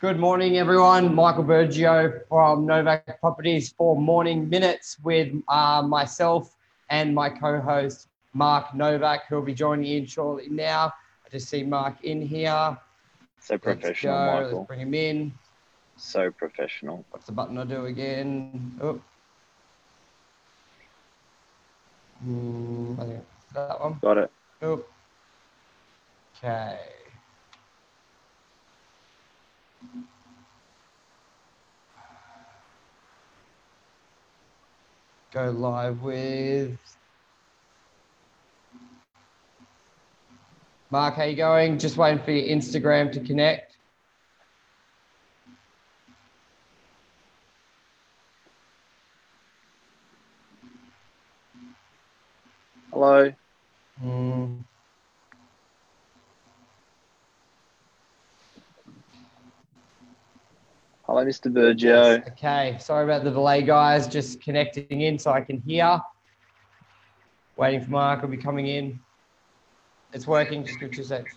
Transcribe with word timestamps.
Good 0.00 0.20
morning, 0.20 0.58
everyone. 0.58 1.12
Michael 1.12 1.42
Bergio 1.42 2.24
from 2.28 2.66
Novak 2.66 3.18
Properties 3.18 3.72
for 3.72 4.00
Morning 4.00 4.48
Minutes 4.48 4.96
with 5.02 5.34
uh, 5.48 5.82
myself 5.82 6.54
and 6.88 7.12
my 7.12 7.28
co-host 7.28 8.06
Mark 8.32 8.76
Novak, 8.76 9.26
who'll 9.28 9.42
be 9.42 9.52
joining 9.52 9.92
in 9.92 10.06
shortly 10.06 10.48
now. 10.50 10.92
I 11.26 11.30
just 11.32 11.48
see 11.48 11.64
Mark 11.64 12.04
in 12.04 12.22
here. 12.22 12.78
So 13.40 13.58
professional, 13.58 14.14
Let's 14.14 14.30
go. 14.30 14.40
Michael. 14.44 14.58
Let's 14.58 14.68
bring 14.68 14.80
him 14.82 14.94
in. 14.94 15.32
So 15.96 16.30
professional. 16.30 17.04
What's 17.10 17.26
the 17.26 17.32
button 17.32 17.58
I 17.58 17.64
do 17.64 17.86
again? 17.86 18.78
Oh. 18.80 19.00
Hmm, 22.22 22.94
that 23.52 23.80
one. 23.80 23.98
Got 24.00 24.18
it. 24.18 24.30
Oh. 24.62 24.84
Okay. 26.36 26.78
Go 35.32 35.50
live 35.50 36.02
with 36.02 36.78
Mark. 40.90 41.14
How 41.14 41.24
you 41.24 41.36
going? 41.36 41.78
Just 41.78 41.96
waiting 41.96 42.24
for 42.24 42.30
your 42.32 42.56
Instagram 42.56 43.12
to 43.12 43.20
connect. 43.20 43.76
Hello. 52.92 53.32
Hmm. 54.00 54.27
Hello, 61.18 61.28
Mr. 61.28 61.52
Bergio. 61.52 62.24
Okay, 62.28 62.76
sorry 62.78 63.02
about 63.02 63.24
the 63.24 63.32
delay, 63.32 63.62
guys. 63.62 64.06
Just 64.06 64.40
connecting 64.40 65.00
in 65.00 65.18
so 65.18 65.32
I 65.32 65.40
can 65.40 65.60
hear. 65.62 66.00
Waiting 67.56 67.82
for 67.82 67.90
Mark. 67.90 68.22
Will 68.22 68.28
be 68.28 68.36
coming 68.36 68.68
in. 68.68 69.00
It's 70.12 70.28
working. 70.28 70.64
Just 70.64 70.78
give 70.78 70.92
two 70.92 71.02
seconds. 71.02 71.34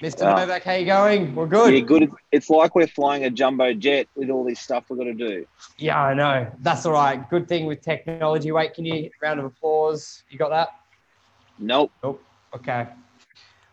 Mr. 0.00 0.24
Ah. 0.24 0.36
Novak, 0.36 0.62
how 0.62 0.74
you 0.74 0.86
going? 0.86 1.34
We're 1.34 1.48
good. 1.48 1.74
Yeah, 1.74 1.80
good. 1.80 2.12
It's 2.30 2.48
like 2.48 2.76
we're 2.76 2.86
flying 2.86 3.24
a 3.24 3.30
jumbo 3.30 3.74
jet 3.74 4.06
with 4.14 4.30
all 4.30 4.44
this 4.44 4.60
stuff 4.60 4.84
we've 4.88 5.00
got 5.00 5.06
to 5.06 5.14
do. 5.14 5.48
Yeah, 5.78 6.00
I 6.00 6.14
know. 6.14 6.46
That's 6.60 6.86
all 6.86 6.92
right. 6.92 7.28
Good 7.28 7.48
thing 7.48 7.66
with 7.66 7.82
technology. 7.82 8.52
Wait, 8.52 8.72
can 8.72 8.84
you 8.84 9.10
round 9.20 9.40
of 9.40 9.46
applause? 9.46 10.22
You 10.30 10.38
got 10.38 10.50
that? 10.50 10.68
Nope. 11.58 11.90
Nope. 12.04 12.22
Okay. 12.54 12.86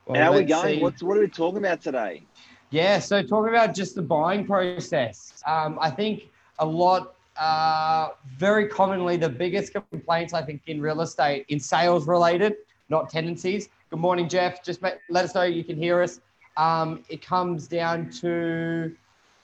Well, 0.08 0.20
How 0.20 0.34
are 0.34 0.38
we 0.38 0.44
going? 0.44 0.78
see. 0.78 0.82
What's 0.82 1.04
what 1.04 1.18
are 1.18 1.20
we 1.20 1.28
talking 1.28 1.60
about 1.60 1.84
today? 1.84 2.24
Yeah, 2.72 3.00
so 3.00 3.24
talking 3.24 3.50
about 3.50 3.74
just 3.74 3.96
the 3.96 4.02
buying 4.04 4.46
process, 4.46 5.42
um, 5.48 5.80
I 5.82 5.90
think 5.90 6.30
a 6.60 6.66
lot, 6.66 7.16
uh, 7.40 8.10
very 8.38 8.68
commonly, 8.68 9.18
the 9.18 9.30
biggest 9.30 9.74
complaints 9.74 10.34
I 10.34 10.44
think 10.44 10.62
in 10.68 10.80
real 10.80 11.02
estate, 11.02 11.46
in 11.50 11.60
sales 11.60 12.06
related, 12.06 12.58
not 12.90 13.10
tendencies. 13.10 13.70
Good 13.90 14.00
morning, 14.00 14.30
Jeff. 14.30 14.64
Just 14.64 14.84
ma- 14.84 14.92
let 15.10 15.26
us 15.26 15.34
know 15.34 15.44
you 15.44 15.64
can 15.64 15.78
hear 15.78 16.04
us. 16.04 16.22
Um, 16.58 17.04
it 17.10 17.26
comes 17.26 17.68
down 17.68 18.12
to 18.22 18.96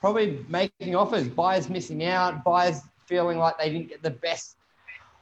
probably 0.01 0.45
making 0.47 0.95
offers, 0.95 1.27
buyers 1.27 1.67
missing 1.67 2.05
out, 2.05 2.43
buyers 2.43 2.81
feeling 3.07 3.39
like 3.39 3.57
they 3.57 3.71
didn't 3.71 3.89
get 3.89 4.03
the 4.03 4.11
best 4.11 4.57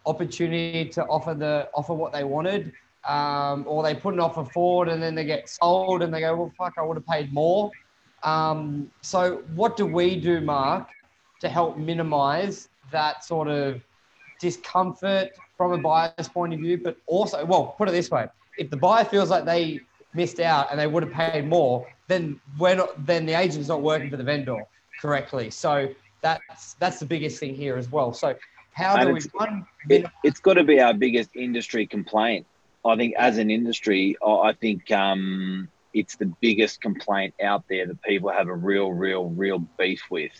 opportunity 0.05 0.89
to 0.89 1.05
offer 1.05 1.33
the 1.33 1.69
offer 1.73 1.93
what 1.93 2.11
they 2.11 2.25
wanted, 2.25 2.73
um, 3.07 3.63
or 3.65 3.81
they 3.81 3.95
put 3.95 4.13
an 4.13 4.19
offer 4.19 4.43
forward 4.43 4.89
and 4.89 5.01
then 5.01 5.15
they 5.15 5.23
get 5.23 5.47
sold 5.47 6.01
and 6.01 6.13
they 6.13 6.19
go, 6.19 6.35
well, 6.35 6.51
fuck, 6.57 6.73
I 6.77 6.81
would 6.81 6.97
have 6.97 7.07
paid 7.07 7.31
more. 7.31 7.71
Um, 8.23 8.91
so, 9.01 9.43
what 9.55 9.75
do 9.77 9.85
we 9.85 10.15
do, 10.15 10.41
Mark, 10.41 10.87
to 11.41 11.49
help 11.49 11.77
minimize 11.77 12.69
that 12.91 13.23
sort 13.23 13.47
of 13.47 13.81
discomfort 14.39 15.31
from 15.57 15.73
a 15.73 15.77
buyer's 15.77 16.29
point 16.29 16.53
of 16.53 16.59
view? 16.59 16.77
But 16.77 16.97
also, 17.05 17.45
well, 17.45 17.75
put 17.77 17.89
it 17.89 17.91
this 17.91 18.09
way 18.09 18.27
if 18.57 18.69
the 18.69 18.77
buyer 18.77 19.03
feels 19.03 19.29
like 19.31 19.45
they 19.45 19.79
missed 20.13 20.39
out 20.39 20.67
and 20.69 20.79
they 20.79 20.85
would 20.85 21.01
have 21.03 21.11
paid 21.11 21.47
more, 21.47 21.87
then 22.07 22.39
we're 22.59 22.75
not, 22.75 23.03
then 23.05 23.25
the 23.25 23.33
agent's 23.33 23.67
not 23.67 23.81
working 23.81 24.11
for 24.11 24.17
the 24.17 24.23
vendor 24.23 24.57
correctly. 25.01 25.49
So, 25.49 25.89
that's 26.21 26.75
that's 26.75 26.99
the 26.99 27.05
biggest 27.05 27.39
thing 27.39 27.53
here 27.53 27.75
as 27.77 27.91
well. 27.91 28.13
So, 28.13 28.35
how 28.71 28.95
And 28.95 29.07
do 29.07 29.13
we 29.13 29.19
it's- 29.19 29.33
one 29.33 29.65
It, 29.89 30.05
it's 30.23 30.39
got 30.39 30.53
to 30.53 30.63
be 30.63 30.79
our 30.79 30.93
biggest 30.93 31.35
industry 31.35 31.85
complaint. 31.85 32.45
I 32.85 32.95
think 32.95 33.13
as 33.17 33.37
an 33.37 33.49
industry, 33.51 34.15
I 34.25 34.31
I 34.49 34.53
think 34.53 34.89
um, 34.91 35.67
it's 35.93 36.15
the 36.15 36.31
biggest 36.41 36.81
complaint 36.81 37.33
out 37.43 37.63
there 37.69 37.87
that 37.87 38.01
people 38.01 38.29
have 38.29 38.47
a 38.47 38.55
real, 38.55 38.91
real, 38.91 39.29
real 39.29 39.59
beef 39.77 40.01
with, 40.09 40.31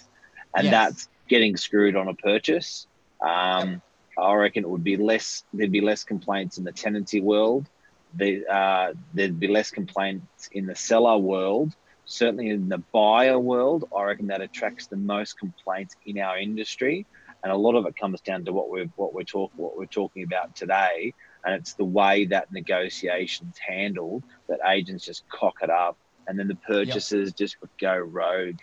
and 0.56 0.66
Yes. 0.66 0.72
that's 0.72 1.10
getting 1.28 1.58
screwed 1.58 1.96
on 1.96 2.08
a 2.08 2.14
purchase. 2.14 2.88
Um, 3.22 3.82
I 4.18 4.34
reckon 4.34 4.64
it 4.64 4.70
would 4.70 4.84
be 4.84 4.98
less. 4.98 5.44
There'd 5.54 5.72
be 5.72 5.82
less 5.82 6.04
complaints 6.04 6.58
in 6.58 6.64
the 6.64 6.72
tenancy 6.72 7.22
world. 7.22 7.68
The, 8.16 8.46
uh, 8.48 8.94
there'd 9.14 9.40
be 9.40 9.48
less 9.48 9.72
complaints 9.72 10.50
in 10.52 10.68
the 10.68 10.76
seller 10.76 11.18
world. 11.18 11.74
Certainly 12.06 12.50
in 12.50 12.70
the 12.70 12.78
buyer 12.92 13.40
world, 13.40 13.90
I 13.96 14.04
reckon 14.04 14.28
that 14.28 14.42
attracts 14.42 14.88
the 14.88 14.98
most 14.98 15.40
complaints 15.40 15.96
in 16.06 16.20
our 16.20 16.38
industry 16.38 17.08
and 17.44 17.52
a 17.52 17.56
lot 17.56 17.76
of 17.76 17.86
it 17.86 17.96
comes 17.96 18.22
down 18.22 18.46
to 18.46 18.54
what 18.54 18.70
we're 18.70 18.88
what 18.96 19.14
we're 19.14 19.24
talking 19.24 19.58
what 19.58 19.78
we're 19.78 19.86
talking 19.86 20.24
about 20.24 20.56
today, 20.56 21.14
and 21.44 21.56
it's 21.56 21.74
the 21.74 21.86
way 21.86 22.26
that 22.26 22.52
negotiations 22.52 23.58
handled 23.58 24.24
that 24.48 24.60
agents 24.68 25.06
just 25.06 25.28
cock 25.30 25.56
it 25.62 25.70
up, 25.70 25.98
and 26.28 26.40
then 26.40 26.48
the 26.48 26.56
purchasers 26.56 27.34
just 27.34 27.60
would 27.62 27.70
go 27.80 27.96
rogue, 27.98 28.60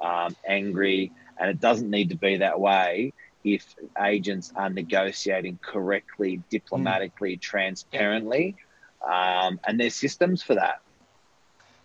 um, 0.00 0.36
angry, 0.46 1.12
and 1.38 1.50
it 1.50 1.60
doesn't 1.60 1.90
need 1.90 2.10
to 2.10 2.16
be 2.16 2.36
that 2.38 2.58
way 2.58 3.12
if 3.44 3.76
agents 4.02 4.52
are 4.56 4.68
negotiating 4.68 5.58
correctly, 5.62 6.42
diplomatically, 6.50 7.36
transparently, 7.36 8.56
um, 9.04 9.60
and 9.66 9.78
there's 9.78 9.94
systems 9.94 10.42
for 10.42 10.54
that. 10.56 10.80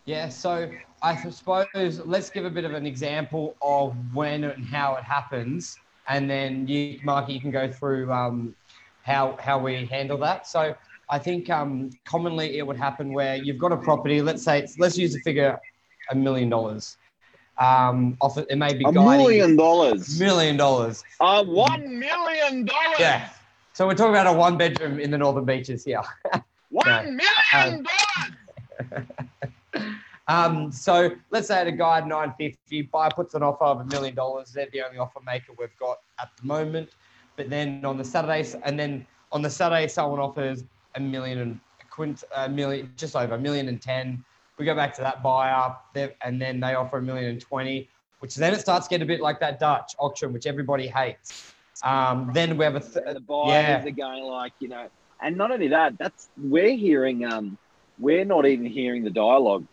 Yeah, 0.05 0.29
so 0.29 0.71
I 1.03 1.15
suppose 1.29 1.99
let's 2.05 2.31
give 2.31 2.45
a 2.45 2.49
bit 2.49 2.65
of 2.65 2.73
an 2.73 2.87
example 2.87 3.55
of 3.61 3.95
when 4.13 4.43
and 4.43 4.65
how 4.65 4.95
it 4.95 5.03
happens, 5.03 5.77
and 6.07 6.27
then 6.27 6.67
you, 6.67 6.99
Marky, 7.03 7.33
you 7.33 7.39
can 7.39 7.51
go 7.51 7.71
through 7.71 8.11
um, 8.11 8.55
how 9.03 9.37
how 9.39 9.57
we 9.59 9.85
handle 9.85 10.17
that. 10.19 10.47
So 10.47 10.75
I 11.09 11.19
think 11.19 11.49
um, 11.49 11.89
commonly 12.05 12.57
it 12.57 12.65
would 12.65 12.77
happen 12.77 13.13
where 13.13 13.35
you've 13.35 13.57
got 13.57 13.71
a 13.71 13.77
property. 13.77 14.21
Let's 14.21 14.43
say 14.43 14.59
it's, 14.59 14.79
let's 14.79 14.97
use 14.97 15.15
a 15.15 15.19
figure 15.19 15.59
a 16.09 16.15
million 16.15 16.49
dollars. 16.49 16.97
Um, 17.57 18.17
off 18.21 18.37
it, 18.37 18.47
it 18.49 18.55
may 18.57 18.73
be 18.73 18.85
A 18.85 18.91
guiding 18.91 19.03
million 19.03 19.55
dollars. 19.55 20.19
million 20.19 20.57
dollars. 20.57 21.03
A 21.19 21.43
one 21.43 21.99
million 21.99 22.65
dollars. 22.65 22.99
Yeah. 22.99 23.29
So 23.73 23.87
we're 23.87 23.95
talking 23.95 24.13
about 24.13 24.27
a 24.27 24.33
one 24.33 24.57
bedroom 24.57 24.99
in 24.99 25.11
the 25.11 25.17
Northern 25.17 25.45
Beaches 25.45 25.83
here. 25.85 26.01
One 26.69 27.17
million 27.17 27.83
dollars. 27.83 29.05
Um, 30.27 30.71
so 30.71 31.11
let's 31.29 31.49
say 31.49 31.59
at 31.59 31.67
a 31.67 31.73
guide 31.73 32.07
950, 32.07 32.83
buyer 32.83 33.09
puts 33.13 33.33
an 33.33 33.43
offer 33.43 33.65
of 33.65 33.81
a 33.81 33.85
million 33.85 34.15
dollars. 34.15 34.53
They're 34.53 34.67
the 34.71 34.81
only 34.81 34.97
offer 34.97 35.19
maker 35.25 35.51
we've 35.59 35.75
got 35.77 35.97
at 36.21 36.29
the 36.39 36.47
moment. 36.47 36.89
But 37.41 37.49
then 37.49 37.83
on 37.83 37.97
the 37.97 38.03
Saturday, 38.03 38.47
and 38.63 38.79
then 38.79 39.03
on 39.31 39.41
the 39.41 39.49
Saturday, 39.49 39.87
someone 39.87 40.19
offers 40.19 40.63
a 40.93 40.99
million 40.99 41.39
and 41.39 41.59
a 41.81 41.85
quint, 41.89 42.23
a 42.35 42.47
million, 42.47 42.93
just 42.97 43.15
over 43.15 43.33
a 43.33 43.39
million 43.39 43.67
and 43.67 43.81
ten. 43.81 44.23
We 44.59 44.65
go 44.65 44.75
back 44.75 44.93
to 44.97 45.01
that 45.01 45.23
buyer, 45.23 45.75
and 46.23 46.39
then 46.39 46.59
they 46.59 46.75
offer 46.75 46.99
a 46.99 47.01
million 47.01 47.31
and 47.31 47.41
twenty, 47.41 47.89
which 48.19 48.35
then 48.35 48.53
it 48.53 48.61
starts 48.61 48.87
getting 48.87 49.05
a 49.05 49.07
bit 49.07 49.21
like 49.21 49.39
that 49.39 49.59
Dutch 49.59 49.95
auction, 49.97 50.33
which 50.33 50.45
everybody 50.45 50.85
hates. 50.85 51.51
Um, 51.83 52.29
then 52.31 52.57
we 52.57 52.63
have 52.63 52.75
a 52.75 52.79
th- 52.79 53.05
the 53.11 53.19
buyers 53.21 53.47
yeah. 53.47 53.83
are 53.83 53.89
going 53.89 54.23
like 54.23 54.53
you 54.59 54.67
know 54.67 54.87
and 55.19 55.35
not 55.35 55.49
only 55.49 55.69
that 55.69 55.97
that's 55.97 56.29
we're 56.37 56.77
hearing 56.77 57.25
um 57.25 57.57
we're 57.97 58.23
not 58.23 58.45
even 58.45 58.67
hearing 58.67 59.03
the 59.03 59.09
dialogue 59.09 59.65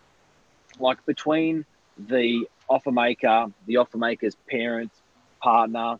like 0.80 1.04
between 1.04 1.66
the 2.08 2.46
offer 2.66 2.90
maker 2.90 3.48
the 3.66 3.76
offer 3.76 3.98
maker's 3.98 4.38
parents 4.48 5.02
partner 5.42 5.98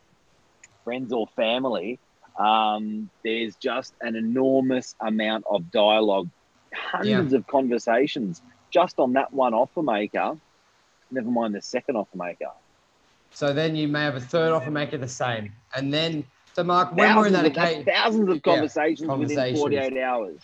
friends 0.89 1.13
or 1.13 1.27
family 1.37 1.99
um, 2.39 3.11
there's 3.25 3.57
just 3.57 3.93
an 4.01 4.17
enormous 4.17 4.95
amount 5.01 5.45
of 5.51 5.71
dialogue 5.71 6.31
hundreds 6.73 7.35
of 7.35 7.47
conversations 7.47 8.41
just 8.71 8.99
on 8.99 9.13
that 9.13 9.31
one 9.33 9.53
offer 9.53 9.83
maker 9.83 10.35
never 11.11 11.31
mind 11.31 11.55
the 11.55 11.61
second 11.61 11.97
offer 11.97 12.17
maker 12.17 12.53
So 13.31 13.53
then 13.53 13.77
you 13.77 13.87
may 13.87 14.01
have 14.01 14.17
a 14.17 14.21
third 14.21 14.53
offer 14.53 14.71
maker 14.71 14.97
the 14.97 15.09
same. 15.09 15.53
And 15.77 15.93
then, 15.93 16.25
so 16.55 16.65
Mark, 16.65 16.95
when 16.95 17.15
we're 17.15 17.27
in 17.27 17.35
that 17.35 17.45
Thousands 17.45 17.59
occasion, 17.59 17.85
thousands 17.85 18.29
of 18.31 18.43
conversations, 18.43 19.07
conversations. 19.07 19.63
within 19.63 19.83
48 19.93 20.03
hours 20.03 20.41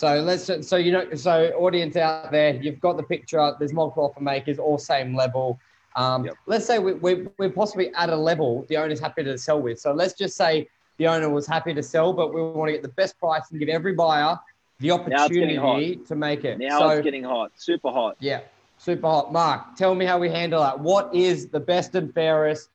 so 0.00 0.14
let's, 0.22 0.50
so 0.66 0.76
you 0.76 0.92
know, 0.92 1.14
so 1.14 1.48
audience 1.58 1.94
out 1.94 2.30
there, 2.32 2.54
you've 2.54 2.80
got 2.80 2.96
the 2.96 3.02
picture. 3.02 3.54
There's 3.58 3.74
multiple 3.74 4.06
offer 4.06 4.22
makers, 4.22 4.58
all 4.58 4.78
same 4.78 5.14
level. 5.14 5.60
Um, 5.96 6.24
Yep. 6.24 6.34
Let's 6.46 6.66
say 6.66 6.78
we, 6.78 6.94
we, 6.94 7.26
we're 7.38 7.50
possibly 7.50 7.92
at 7.94 8.10
a 8.10 8.16
level 8.16 8.64
the 8.68 8.76
owner's 8.76 9.00
happy 9.00 9.24
to 9.24 9.36
sell 9.38 9.60
with. 9.60 9.80
So 9.80 9.92
let's 9.92 10.14
just 10.14 10.36
say 10.36 10.68
the 10.98 11.06
owner 11.08 11.28
was 11.28 11.46
happy 11.46 11.74
to 11.74 11.82
sell, 11.82 12.12
but 12.12 12.34
we 12.34 12.42
want 12.42 12.68
to 12.68 12.72
get 12.72 12.82
the 12.82 12.88
best 12.88 13.18
price 13.18 13.42
and 13.50 13.58
give 13.58 13.68
every 13.68 13.94
buyer 13.94 14.38
the 14.78 14.90
opportunity 14.90 15.96
to 15.96 16.14
make 16.14 16.44
it. 16.44 16.58
Now 16.58 16.78
so, 16.78 16.88
it's 16.90 17.04
getting 17.04 17.24
hot, 17.24 17.52
super 17.56 17.90
hot. 17.90 18.16
Yeah. 18.20 18.40
Super 18.78 19.06
hot. 19.08 19.32
Mark, 19.32 19.76
tell 19.76 19.94
me 19.94 20.06
how 20.06 20.18
we 20.18 20.30
handle 20.30 20.62
that. 20.62 20.78
What 20.78 21.14
is 21.14 21.48
the 21.48 21.60
best 21.60 21.94
and 21.94 22.12
fairest 22.14 22.70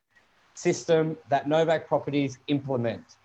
system 0.54 1.16
that 1.28 1.48
Novak 1.48 1.88
Properties 1.88 2.38
implement? 2.46 3.16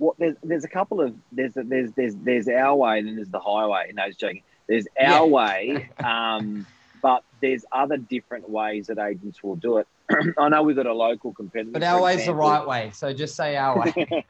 Well, 0.00 0.16
there's 0.18 0.34
there's 0.42 0.64
a 0.64 0.68
couple 0.68 1.00
of 1.00 1.14
there's 1.30 1.52
there's 1.54 1.92
there's 1.92 2.16
there's 2.16 2.48
our 2.48 2.74
way 2.74 2.98
and 2.98 3.06
then 3.06 3.16
there's 3.16 3.28
the 3.28 3.38
highway. 3.38 3.92
No, 3.94 4.02
I 4.02 4.06
was 4.08 4.16
joking. 4.16 4.42
There's 4.66 4.86
our 4.98 5.06
yeah. 5.06 5.22
way, 5.24 5.90
um, 6.04 6.66
but 7.04 7.22
there's 7.42 7.66
other 7.70 7.98
different 7.98 8.48
ways 8.48 8.86
that 8.86 8.98
agents 8.98 9.42
will 9.42 9.56
do 9.56 9.76
it. 9.76 9.86
I 10.38 10.48
know 10.48 10.62
we've 10.62 10.74
got 10.74 10.86
a 10.86 10.94
local 10.94 11.34
competitor. 11.34 11.72
But 11.72 11.82
our 11.82 12.00
way 12.00 12.14
is 12.14 12.24
the 12.24 12.34
right 12.34 12.66
way, 12.66 12.92
so 12.94 13.12
just 13.12 13.36
say 13.36 13.56
our 13.56 13.78
way. 13.78 13.92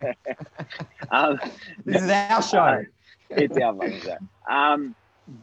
um, 1.13 1.39
this 1.85 2.03
is 2.03 2.11
our 2.11 2.43
show. 2.43 2.85
It's 3.31 3.57
our 3.57 3.91
show. 4.01 4.17
Um, 4.53 4.97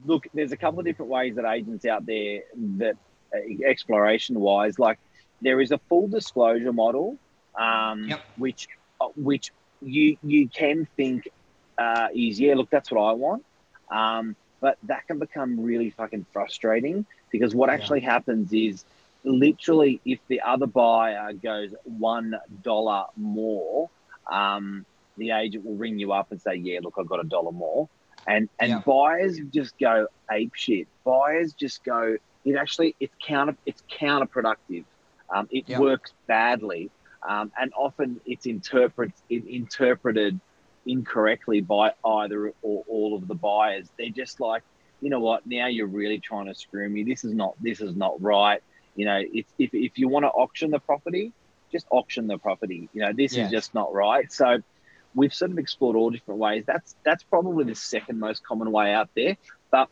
look, 0.06 0.28
there's 0.33 0.51
a 0.51 0.57
couple 0.57 0.80
of 0.80 0.86
different 0.86 1.10
ways 1.10 1.36
that 1.36 1.45
agents 1.45 1.86
out 1.86 2.06
there 2.06 2.42
that 2.78 2.98
uh, 3.33 3.66
exploration 3.66 4.38
wise, 4.39 4.78
like 4.78 5.00
there 5.42 5.62
is 5.62 5.72
a 5.72 5.78
full 5.89 6.10
disclosure 6.10 6.74
model, 6.74 7.18
um, 7.56 8.10
yep. 8.10 8.22
which 8.38 8.68
uh, 9.00 9.07
which 9.16 9.51
you 9.81 10.18
you 10.22 10.50
can 10.50 10.86
think 10.98 11.30
uh, 11.78 12.10
is 12.13 12.42
yeah, 12.42 12.56
look, 12.56 12.69
that's 12.69 12.92
what 12.92 13.01
I 13.01 13.13
want, 13.13 13.45
um, 13.89 14.36
but 14.61 14.77
that 14.83 15.05
can 15.07 15.19
become 15.19 15.59
really 15.59 15.89
fucking 15.89 16.25
frustrating 16.31 17.05
because 17.31 17.53
what 17.53 17.69
actually 17.69 17.99
happens 17.99 18.53
is 18.53 18.85
literally 19.23 19.99
if 20.05 20.19
the 20.27 20.39
other 20.41 20.67
buyer 20.67 21.33
goes 21.33 21.73
one 21.83 22.35
dollar 22.63 23.05
more, 23.17 23.89
um, 24.31 24.85
the 25.17 25.31
agent 25.31 25.65
will 25.65 25.75
ring 25.75 25.99
you 25.99 26.13
up 26.13 26.31
and 26.31 26.41
say, 26.41 26.55
yeah, 26.55 26.79
look, 26.81 26.95
I've 26.97 27.07
got 27.07 27.19
a 27.19 27.27
dollar 27.27 27.51
more 27.51 27.89
and 28.27 28.49
and 28.59 28.69
yeah. 28.69 28.79
buyers 28.85 29.39
just 29.53 29.77
go 29.79 30.07
ape 30.29 30.53
shit. 30.55 30.87
Buyers 31.03 31.53
just 31.53 31.83
go. 31.83 32.17
It 32.45 32.55
actually 32.55 32.95
it's 32.99 33.13
counter 33.25 33.55
it's 33.65 33.83
counterproductive. 33.91 34.85
Um, 35.29 35.47
it 35.51 35.65
yeah. 35.67 35.79
works 35.79 36.13
badly, 36.27 36.91
um, 37.27 37.51
and 37.59 37.71
often 37.75 38.19
it's 38.25 38.45
interpret 38.45 39.11
it, 39.29 39.45
interpreted 39.45 40.39
incorrectly 40.86 41.62
by 41.62 41.94
either 42.06 42.54
or 42.62 42.83
all 42.88 43.16
of 43.16 43.28
the 43.28 43.36
buyers. 43.36 43.88
They're 43.98 44.10
just 44.10 44.39
like, 44.39 44.63
you 45.00 45.10
know 45.10 45.19
what? 45.19 45.45
Now 45.45 45.68
you're 45.68 45.88
really 45.88 46.19
trying 46.19 46.48
to 46.48 46.56
screw 46.56 46.88
me. 46.88 47.04
This 47.04 47.24
is 47.24 47.33
not 47.33 47.56
this 47.62 47.81
is 47.81 47.95
not 47.95 48.22
right. 48.22 48.62
You 48.95 49.06
know, 49.06 49.22
it's, 49.22 49.51
if 49.57 49.74
if 49.74 49.98
you 49.98 50.07
want 50.07 50.24
to 50.25 50.30
auction 50.30 50.72
the 50.72 50.80
property, 50.80 51.33
just 51.72 51.88
auction 51.89 52.28
the 52.28 52.38
property. 52.38 52.89
You 52.94 53.01
know, 53.01 53.13
this 53.13 53.36
yeah. 53.36 53.45
is 53.45 53.51
just 53.51 53.74
not 53.74 53.94
right. 53.94 54.31
So 54.31 54.62
we've 55.16 55.33
sort 55.33 55.51
of 55.51 55.57
explored 55.57 55.95
all 55.95 56.10
different 56.10 56.39
ways. 56.39 56.63
That's 56.66 56.95
that's 57.04 57.24
probably 57.24 57.66
the 57.66 57.75
second 57.75 58.19
most 58.19 58.45
common 58.45 58.72
way 58.72 58.94
out 58.94 59.10
there. 59.16 59.38
But 59.72 59.89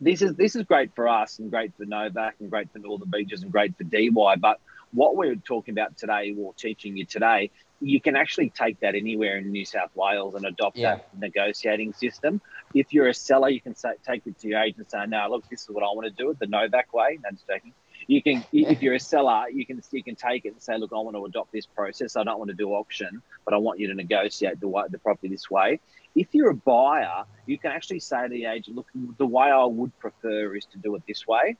this 0.00 0.22
is 0.22 0.34
this 0.34 0.56
is 0.56 0.62
great 0.62 0.94
for 0.94 1.08
us 1.08 1.38
and 1.38 1.50
great 1.50 1.72
for 1.76 1.84
Novak 1.84 2.36
and 2.40 2.50
great 2.50 2.72
for 2.72 2.78
Northern 2.78 3.10
Beaches 3.10 3.42
and 3.42 3.52
great 3.52 3.76
for 3.76 3.84
Dee 3.84 4.10
Why. 4.10 4.36
But 4.36 4.60
what 4.92 5.16
we're 5.16 5.36
talking 5.36 5.72
about 5.72 5.96
today 5.96 6.34
or 6.38 6.54
teaching 6.54 6.96
you 6.96 7.04
today, 7.04 7.50
you 7.80 8.00
can 8.00 8.14
actually 8.14 8.50
take 8.50 8.80
that 8.80 8.94
anywhere 8.94 9.38
in 9.38 9.50
New 9.50 9.64
South 9.64 9.90
Wales 9.94 10.34
and 10.34 10.44
adopt 10.44 10.76
yeah. 10.76 10.96
that 10.96 11.18
negotiating 11.18 11.92
system. 11.94 12.40
If 12.74 12.92
you're 12.92 13.08
a 13.08 13.14
seller, 13.14 13.48
you 13.48 13.60
can 13.60 13.74
say, 13.74 13.90
take 14.06 14.26
it 14.26 14.38
to 14.40 14.48
your 14.48 14.60
agent 14.60 14.78
and 14.78 14.90
say, 14.90 15.06
no, 15.06 15.26
look, 15.30 15.48
this 15.48 15.62
is 15.62 15.70
what 15.70 15.82
I 15.82 15.86
want 15.86 16.04
to 16.04 16.10
do 16.10 16.30
it 16.30 16.38
the 16.38 16.46
Novak 16.46 16.92
way. 16.94 17.18
No, 17.22 17.30
just 17.30 17.48
joking 17.48 17.72
you 18.06 18.22
can 18.22 18.44
if 18.52 18.82
you're 18.82 18.94
a 18.94 19.00
seller 19.00 19.48
you 19.48 19.64
can 19.66 19.80
you 19.90 20.02
can 20.02 20.14
take 20.14 20.44
it 20.44 20.52
and 20.52 20.62
say 20.62 20.76
look 20.76 20.92
i 20.92 20.98
want 20.98 21.16
to 21.16 21.24
adopt 21.24 21.52
this 21.52 21.66
process 21.66 22.16
i 22.16 22.24
don't 22.24 22.38
want 22.38 22.48
to 22.48 22.56
do 22.56 22.70
auction 22.70 23.22
but 23.44 23.54
i 23.54 23.56
want 23.56 23.78
you 23.78 23.88
to 23.88 23.94
negotiate 23.94 24.60
the, 24.60 24.86
the 24.90 24.98
property 24.98 25.28
this 25.28 25.50
way 25.50 25.80
if 26.14 26.28
you're 26.32 26.50
a 26.50 26.54
buyer 26.54 27.24
you 27.46 27.58
can 27.58 27.72
actually 27.72 28.00
say 28.00 28.22
to 28.22 28.28
the 28.28 28.46
agent 28.46 28.76
look 28.76 28.88
the 29.18 29.26
way 29.26 29.46
i 29.50 29.64
would 29.64 29.96
prefer 29.98 30.54
is 30.54 30.64
to 30.66 30.78
do 30.78 30.94
it 30.94 31.02
this 31.06 31.26
way 31.26 31.56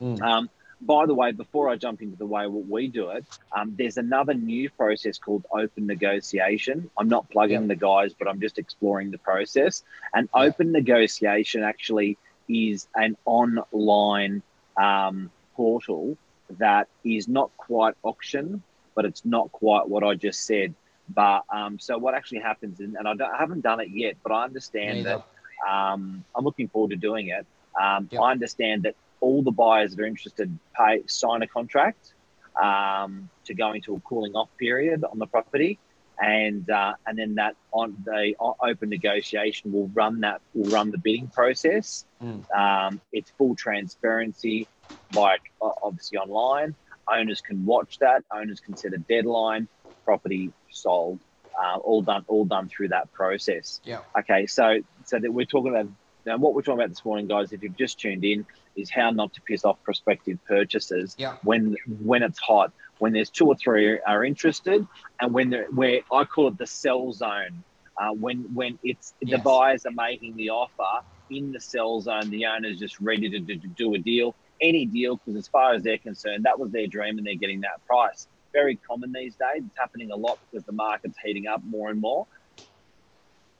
mm. 0.00 0.20
um, 0.20 0.50
by 0.80 1.06
the 1.06 1.14
way, 1.14 1.32
before 1.32 1.68
I 1.68 1.76
jump 1.76 2.02
into 2.02 2.16
the 2.16 2.26
way 2.26 2.46
we 2.46 2.88
do 2.88 3.10
it, 3.10 3.24
um, 3.52 3.74
there's 3.76 3.96
another 3.96 4.34
new 4.34 4.70
process 4.70 5.18
called 5.18 5.44
open 5.50 5.86
negotiation. 5.86 6.88
I'm 6.96 7.08
not 7.08 7.28
plugging 7.30 7.66
the 7.66 7.76
guys, 7.76 8.12
but 8.14 8.28
I'm 8.28 8.40
just 8.40 8.58
exploring 8.58 9.10
the 9.10 9.18
process. 9.18 9.82
And 10.14 10.28
open 10.34 10.72
negotiation 10.72 11.62
actually 11.62 12.16
is 12.48 12.86
an 12.94 13.16
online 13.24 14.42
um, 14.76 15.30
portal 15.54 16.16
that 16.58 16.88
is 17.04 17.28
not 17.28 17.50
quite 17.56 17.94
auction, 18.02 18.62
but 18.94 19.04
it's 19.04 19.24
not 19.24 19.50
quite 19.52 19.88
what 19.88 20.04
I 20.04 20.14
just 20.14 20.46
said. 20.46 20.74
But 21.08 21.42
um, 21.50 21.78
so 21.78 21.98
what 21.98 22.14
actually 22.14 22.40
happens, 22.40 22.80
and 22.80 22.96
I, 22.96 23.12
I, 23.12 23.38
haven't 23.38 23.62
done 23.62 23.80
it 23.80 23.88
yet, 23.90 24.16
but 24.22 24.32
I 24.32 24.44
understand 24.44 25.06
that 25.06 25.26
um, 25.68 26.24
I'm 26.34 26.44
looking 26.44 26.68
forward 26.68 26.90
to 26.90 26.96
doing 26.96 27.28
it. 27.28 27.46
Um, 27.80 28.08
yep. 28.10 28.20
I 28.20 28.30
understand 28.30 28.82
that 28.82 28.94
all 29.20 29.42
the 29.42 29.50
buyers 29.50 29.94
that 29.94 30.02
are 30.02 30.06
interested 30.06 30.58
pay 30.76 31.02
sign 31.06 31.42
a 31.42 31.46
contract 31.46 32.14
um, 32.60 33.28
to 33.44 33.54
go 33.54 33.72
into 33.72 33.94
a 33.94 34.00
cooling 34.00 34.34
off 34.34 34.48
period 34.58 35.04
on 35.04 35.18
the 35.18 35.26
property, 35.26 35.78
and 36.20 36.68
uh, 36.70 36.94
and 37.06 37.18
then 37.18 37.36
that 37.36 37.54
on 37.72 37.96
the 38.04 38.34
open 38.60 38.88
negotiation 38.88 39.72
will 39.72 39.88
run 39.88 40.20
that 40.20 40.40
will 40.54 40.70
run 40.70 40.90
the 40.90 40.98
bidding 40.98 41.28
process. 41.28 42.04
Mm. 42.22 42.44
Um, 42.56 43.00
it's 43.12 43.30
full 43.38 43.54
transparency 43.54 44.66
like 45.14 45.40
obviously 45.60 46.18
online. 46.18 46.74
Owners 47.10 47.40
can 47.40 47.64
watch 47.64 47.98
that. 48.00 48.24
Owners 48.32 48.60
can 48.60 48.76
set 48.76 48.92
a 48.92 48.98
deadline. 48.98 49.68
Property 50.04 50.52
sold. 50.70 51.20
Uh, 51.58 51.76
all 51.78 52.02
done. 52.02 52.24
All 52.28 52.44
done 52.44 52.68
through 52.68 52.88
that 52.88 53.12
process. 53.12 53.80
Yeah. 53.84 54.00
Okay. 54.18 54.46
So 54.46 54.80
so 55.04 55.18
that 55.18 55.32
we're 55.32 55.46
talking 55.46 55.70
about 55.70 55.88
now. 56.26 56.36
What 56.36 56.54
we're 56.54 56.62
talking 56.62 56.80
about 56.80 56.90
this 56.90 57.04
morning, 57.04 57.26
guys, 57.26 57.52
if 57.52 57.62
you've 57.62 57.76
just 57.76 57.98
tuned 57.98 58.24
in, 58.24 58.46
is 58.78 58.90
how 58.90 59.10
not 59.10 59.32
to 59.34 59.40
piss 59.42 59.64
off 59.64 59.82
prospective 59.82 60.38
purchasers 60.46 61.14
yeah. 61.18 61.36
when 61.42 61.76
when 62.02 62.22
it's 62.22 62.38
hot, 62.38 62.72
when 62.98 63.12
there's 63.12 63.30
two 63.30 63.46
or 63.46 63.56
three 63.56 63.98
are 64.00 64.24
interested, 64.24 64.86
and 65.20 65.32
when 65.32 65.50
they're 65.50 65.70
where 65.70 66.00
I 66.12 66.24
call 66.24 66.48
it 66.48 66.58
the 66.58 66.66
sell 66.66 67.12
zone. 67.12 67.64
Uh, 68.00 68.12
when 68.12 68.54
when 68.54 68.78
it's 68.84 69.12
yes. 69.20 69.36
the 69.36 69.42
buyers 69.42 69.84
are 69.84 69.90
making 69.90 70.36
the 70.36 70.50
offer 70.50 71.04
in 71.30 71.50
the 71.50 71.60
sell 71.60 72.00
zone, 72.00 72.30
the 72.30 72.46
owner's 72.46 72.78
just 72.78 73.00
ready 73.00 73.28
to, 73.28 73.40
to, 73.40 73.56
to 73.56 73.66
do 73.66 73.92
a 73.94 73.98
deal 73.98 74.36
any 74.60 74.86
deal 74.86 75.16
because, 75.16 75.36
as 75.36 75.48
far 75.48 75.74
as 75.74 75.82
they're 75.82 75.98
concerned, 75.98 76.44
that 76.44 76.58
was 76.58 76.70
their 76.70 76.86
dream 76.86 77.18
and 77.18 77.26
they're 77.26 77.34
getting 77.34 77.60
that 77.60 77.84
price. 77.86 78.26
Very 78.52 78.76
common 78.76 79.12
these 79.12 79.34
days. 79.34 79.62
It's 79.66 79.78
happening 79.78 80.10
a 80.10 80.16
lot 80.16 80.38
because 80.50 80.64
the 80.64 80.72
market's 80.72 81.18
heating 81.22 81.46
up 81.46 81.62
more 81.64 81.90
and 81.90 82.00
more. 82.00 82.26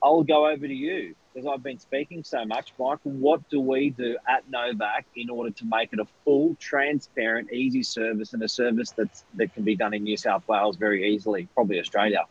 I'll 0.02 0.22
go 0.22 0.48
over 0.48 0.66
to 0.66 0.74
you 0.74 1.14
because 1.32 1.48
I've 1.52 1.62
been 1.62 1.78
speaking 1.78 2.22
so 2.24 2.44
much. 2.44 2.72
Michael, 2.78 3.12
what 3.12 3.48
do 3.48 3.60
we 3.60 3.90
do 3.90 4.16
at 4.28 4.48
Novak 4.50 5.06
in 5.16 5.30
order 5.30 5.50
to 5.50 5.64
make 5.64 5.92
it 5.92 5.98
a 5.98 6.06
full, 6.24 6.56
transparent, 6.60 7.52
easy 7.52 7.82
service 7.82 8.32
and 8.32 8.42
a 8.42 8.48
service 8.48 8.90
that's, 8.90 9.24
that 9.34 9.52
can 9.54 9.64
be 9.64 9.76
done 9.76 9.94
in 9.94 10.04
New 10.04 10.16
South 10.16 10.46
Wales 10.48 10.76
very 10.76 11.12
easily, 11.12 11.48
probably 11.54 11.78
Australia? 11.78 12.24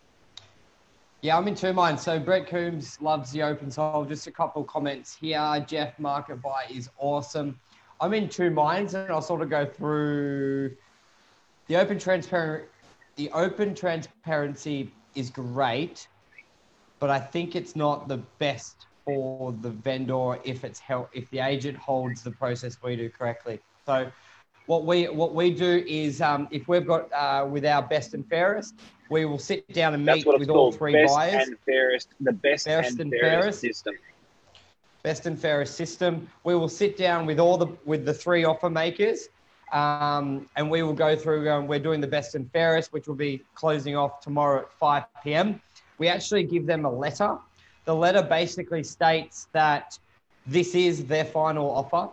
Yeah, 1.21 1.37
I'm 1.37 1.47
in 1.47 1.55
two 1.55 1.73
minds. 1.73 2.03
So 2.03 2.19
Brett 2.19 2.47
Coombs 2.47 3.01
loves 3.01 3.31
the 3.31 3.43
open 3.43 3.71
soul. 3.71 4.05
Just 4.05 4.27
a 4.27 4.31
couple 4.31 4.61
of 4.61 4.67
comments 4.67 5.15
here. 5.19 5.65
Jeff 5.67 5.97
Market 5.99 6.41
Buy 6.41 6.65
is 6.69 6.89
awesome. 6.99 7.59
I'm 7.99 8.13
in 8.13 8.29
two 8.29 8.51
minds, 8.51 8.93
and 8.93 9.11
I'll 9.11 9.21
sort 9.21 9.41
of 9.41 9.49
go 9.49 9.65
through 9.65 10.75
the 11.67 11.75
open 11.75 11.97
transparent. 11.97 12.65
The 13.15 13.31
open 13.31 13.73
transparency 13.73 14.91
is 15.15 15.31
great, 15.31 16.07
but 16.99 17.09
I 17.09 17.19
think 17.19 17.55
it's 17.55 17.75
not 17.75 18.07
the 18.07 18.17
best 18.39 18.85
for 19.05 19.53
the 19.61 19.69
vendor 19.69 20.37
if 20.43 20.63
it's 20.63 20.79
held, 20.79 21.07
if 21.13 21.29
the 21.29 21.39
agent 21.39 21.77
holds 21.77 22.23
the 22.23 22.31
process 22.31 22.77
we 22.83 22.95
do 22.95 23.09
correctly. 23.09 23.59
So 23.85 24.11
what 24.65 24.85
we 24.85 25.05
what 25.05 25.33
we 25.33 25.53
do 25.53 25.83
is 25.87 26.21
um, 26.21 26.47
if 26.51 26.67
we've 26.67 26.85
got 26.85 27.11
uh, 27.13 27.47
with 27.49 27.65
our 27.65 27.81
best 27.81 28.13
and 28.13 28.27
fairest, 28.27 28.75
we 29.09 29.25
will 29.25 29.39
sit 29.39 29.67
down 29.73 29.93
and 29.93 30.05
meet 30.05 30.25
with 30.25 30.49
all 30.49 30.71
three 30.71 30.93
best 30.93 31.15
buyers. 31.15 31.47
And 31.47 31.57
fairest, 31.65 32.09
the 32.19 32.33
best, 32.33 32.65
best 32.65 32.91
and, 32.91 32.99
and 33.01 33.11
fairest, 33.11 33.21
fairest 33.21 33.61
system 33.61 33.95
best 35.07 35.25
and 35.25 35.39
fairest 35.39 35.75
system. 35.75 36.27
We 36.43 36.53
will 36.55 36.67
sit 36.67 36.97
down 36.97 37.25
with 37.25 37.39
all 37.39 37.57
the 37.57 37.67
with 37.85 38.05
the 38.05 38.13
three 38.13 38.43
offer 38.43 38.69
makers, 38.69 39.29
um, 39.71 40.49
and 40.57 40.69
we 40.69 40.83
will 40.83 40.99
go 41.07 41.15
through. 41.15 41.49
Um, 41.49 41.65
we're 41.65 41.79
doing 41.79 42.01
the 42.01 42.07
best 42.07 42.35
and 42.35 42.51
fairest, 42.51 42.91
which 42.91 43.07
will 43.07 43.15
be 43.15 43.41
closing 43.55 43.95
off 43.95 44.19
tomorrow 44.19 44.63
at 44.63 44.71
5 44.73 45.03
p.m. 45.23 45.61
We 45.97 46.07
actually 46.07 46.43
give 46.43 46.65
them 46.65 46.85
a 46.85 46.91
letter. 46.91 47.37
The 47.85 47.95
letter 47.95 48.21
basically 48.21 48.83
states 48.83 49.47
that 49.53 49.97
this 50.45 50.75
is 50.75 51.05
their 51.05 51.25
final 51.25 51.69
offer, 51.69 52.09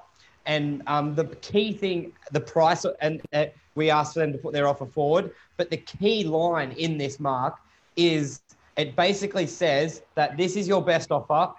and 0.47 0.83
um, 0.87 1.15
the 1.15 1.27
key 1.37 1.73
thing, 1.73 2.13
the 2.33 2.41
price, 2.41 2.85
and 3.01 3.21
uh, 3.33 3.47
we 3.75 3.91
ask 3.91 4.15
them 4.15 4.33
to 4.33 4.39
put 4.39 4.53
their 4.53 4.69
offer 4.69 4.87
forward. 4.87 5.33
But 5.57 5.71
the 5.71 5.77
key 5.79 6.25
line 6.25 6.73
in 6.73 6.99
this 6.99 7.19
mark 7.19 7.59
is 7.97 8.41
it 8.77 8.97
basically 8.97 9.47
says 9.47 10.03
that 10.15 10.37
this 10.37 10.57
is 10.57 10.67
your 10.67 10.83
best 10.83 11.13
offer 11.13 11.53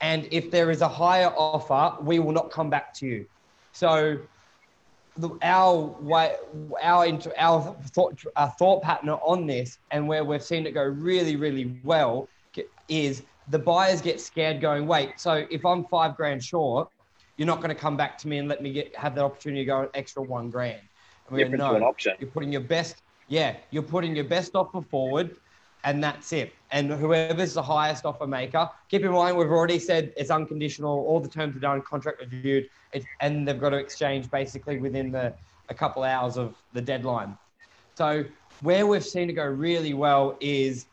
and 0.00 0.28
if 0.30 0.50
there 0.50 0.70
is 0.70 0.82
a 0.82 0.88
higher 0.88 1.32
offer, 1.36 1.96
we 2.02 2.18
will 2.18 2.32
not 2.32 2.50
come 2.50 2.68
back 2.68 2.92
to 2.94 3.06
you. 3.06 3.26
So 3.72 4.18
the, 5.16 5.30
our 5.42 5.76
way, 6.00 6.34
our 6.82 7.06
into 7.06 7.32
our 7.42 7.76
thought, 7.86 8.22
our 8.36 8.50
thought 8.58 8.82
pattern 8.82 9.10
on 9.10 9.46
this, 9.46 9.78
and 9.90 10.08
where 10.08 10.24
we've 10.24 10.42
seen 10.42 10.66
it 10.66 10.72
go 10.72 10.82
really, 10.82 11.36
really 11.36 11.80
well, 11.84 12.28
is 12.88 13.22
the 13.48 13.58
buyers 13.58 14.00
get 14.00 14.20
scared, 14.20 14.60
going, 14.60 14.86
wait. 14.86 15.20
So 15.20 15.46
if 15.50 15.64
I'm 15.64 15.84
five 15.84 16.16
grand 16.16 16.42
short, 16.42 16.88
you're 17.36 17.46
not 17.46 17.58
going 17.58 17.70
to 17.70 17.74
come 17.74 17.96
back 17.96 18.18
to 18.18 18.28
me 18.28 18.38
and 18.38 18.48
let 18.48 18.62
me 18.62 18.72
get 18.72 18.94
have 18.96 19.14
the 19.14 19.22
opportunity 19.22 19.62
to 19.62 19.66
go 19.66 19.80
an 19.82 19.88
extra 19.94 20.22
one 20.22 20.50
grand. 20.50 20.80
And 21.28 21.36
we 21.36 21.44
go, 21.44 21.50
no, 21.50 21.70
to 21.70 21.76
an 21.76 21.82
option. 21.82 22.14
You're 22.18 22.30
putting 22.30 22.52
your 22.52 22.60
best, 22.60 23.02
yeah, 23.28 23.56
you're 23.70 23.82
putting 23.82 24.14
your 24.14 24.24
best 24.24 24.54
offer 24.54 24.82
forward, 24.82 25.36
and 25.84 26.02
that's 26.02 26.32
it. 26.32 26.52
And 26.70 26.90
whoever's 26.90 27.54
the 27.54 27.62
highest 27.62 28.04
offer 28.04 28.26
maker, 28.26 28.68
keep 28.88 29.02
in 29.02 29.12
mind 29.12 29.36
we've 29.36 29.50
already 29.50 29.78
said 29.78 30.12
it's 30.16 30.30
unconditional. 30.30 31.04
All 31.06 31.20
the 31.20 31.28
terms 31.28 31.56
are 31.56 31.60
done, 31.60 31.82
contract 31.82 32.20
reviewed, 32.20 32.68
and 33.20 33.46
they've 33.46 33.60
got 33.60 33.70
to 33.70 33.76
exchange 33.76 34.30
basically 34.30 34.78
within 34.78 35.12
the 35.12 35.34
a 35.70 35.74
couple 35.74 36.02
hours 36.02 36.36
of 36.36 36.54
the 36.72 36.80
deadline. 36.80 37.36
So 37.94 38.24
where 38.60 38.86
we've 38.86 39.04
seen 39.04 39.30
it 39.30 39.34
go 39.34 39.46
really 39.46 39.94
well 39.94 40.36
is 40.40 40.86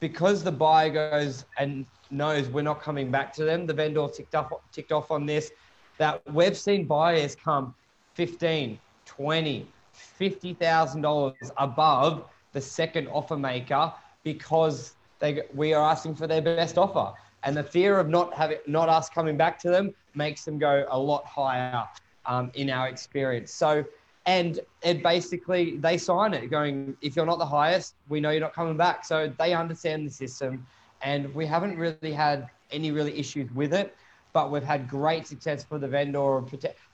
because 0.00 0.42
the 0.42 0.52
buyer 0.52 0.90
goes 0.90 1.44
and 1.58 1.84
knows 2.10 2.48
we're 2.48 2.62
not 2.62 2.80
coming 2.80 3.10
back 3.10 3.32
to 3.34 3.44
them. 3.44 3.66
The 3.66 3.74
vendor 3.74 4.06
ticked 4.08 4.34
off 4.34 4.52
ticked 4.72 4.92
off 4.92 5.10
on 5.10 5.26
this. 5.26 5.52
That 5.98 6.22
we've 6.32 6.56
seen 6.56 6.86
buyers 6.86 7.34
come 7.34 7.74
15, 8.14 8.78
20, 9.04 9.66
fifty 9.92 10.54
thousand 10.54 11.02
dollars 11.02 11.50
above 11.58 12.24
the 12.52 12.60
second 12.60 13.08
offer 13.08 13.36
maker 13.36 13.92
because 14.22 14.94
they 15.18 15.42
we 15.54 15.72
are 15.74 15.90
asking 15.90 16.14
for 16.14 16.26
their 16.26 16.42
best 16.42 16.78
offer. 16.78 17.12
And 17.42 17.56
the 17.56 17.64
fear 17.64 17.98
of 17.98 18.08
not 18.08 18.34
having 18.34 18.58
not 18.66 18.88
us 18.88 19.08
coming 19.08 19.36
back 19.36 19.58
to 19.60 19.70
them 19.70 19.94
makes 20.14 20.44
them 20.44 20.58
go 20.58 20.86
a 20.90 20.98
lot 20.98 21.24
higher 21.24 21.84
um, 22.26 22.50
in 22.54 22.68
our 22.70 22.88
experience. 22.88 23.52
So 23.52 23.84
and 24.26 24.60
it 24.82 25.02
basically 25.02 25.76
they 25.78 25.96
sign 25.96 26.34
it 26.34 26.50
going 26.50 26.96
if 27.00 27.16
you're 27.16 27.26
not 27.26 27.38
the 27.38 27.46
highest 27.46 27.94
we 28.08 28.20
know 28.20 28.30
you're 28.30 28.40
not 28.40 28.54
coming 28.54 28.76
back 28.76 29.04
so 29.04 29.32
they 29.38 29.54
understand 29.54 30.06
the 30.06 30.10
system 30.10 30.66
and 31.02 31.34
we 31.34 31.46
haven't 31.46 31.78
really 31.78 32.12
had 32.12 32.48
any 32.70 32.90
really 32.90 33.18
issues 33.18 33.50
with 33.52 33.72
it 33.72 33.96
but 34.32 34.50
we've 34.50 34.64
had 34.64 34.88
great 34.88 35.26
success 35.26 35.64
for 35.64 35.78
the 35.78 35.88
vendor 35.88 36.42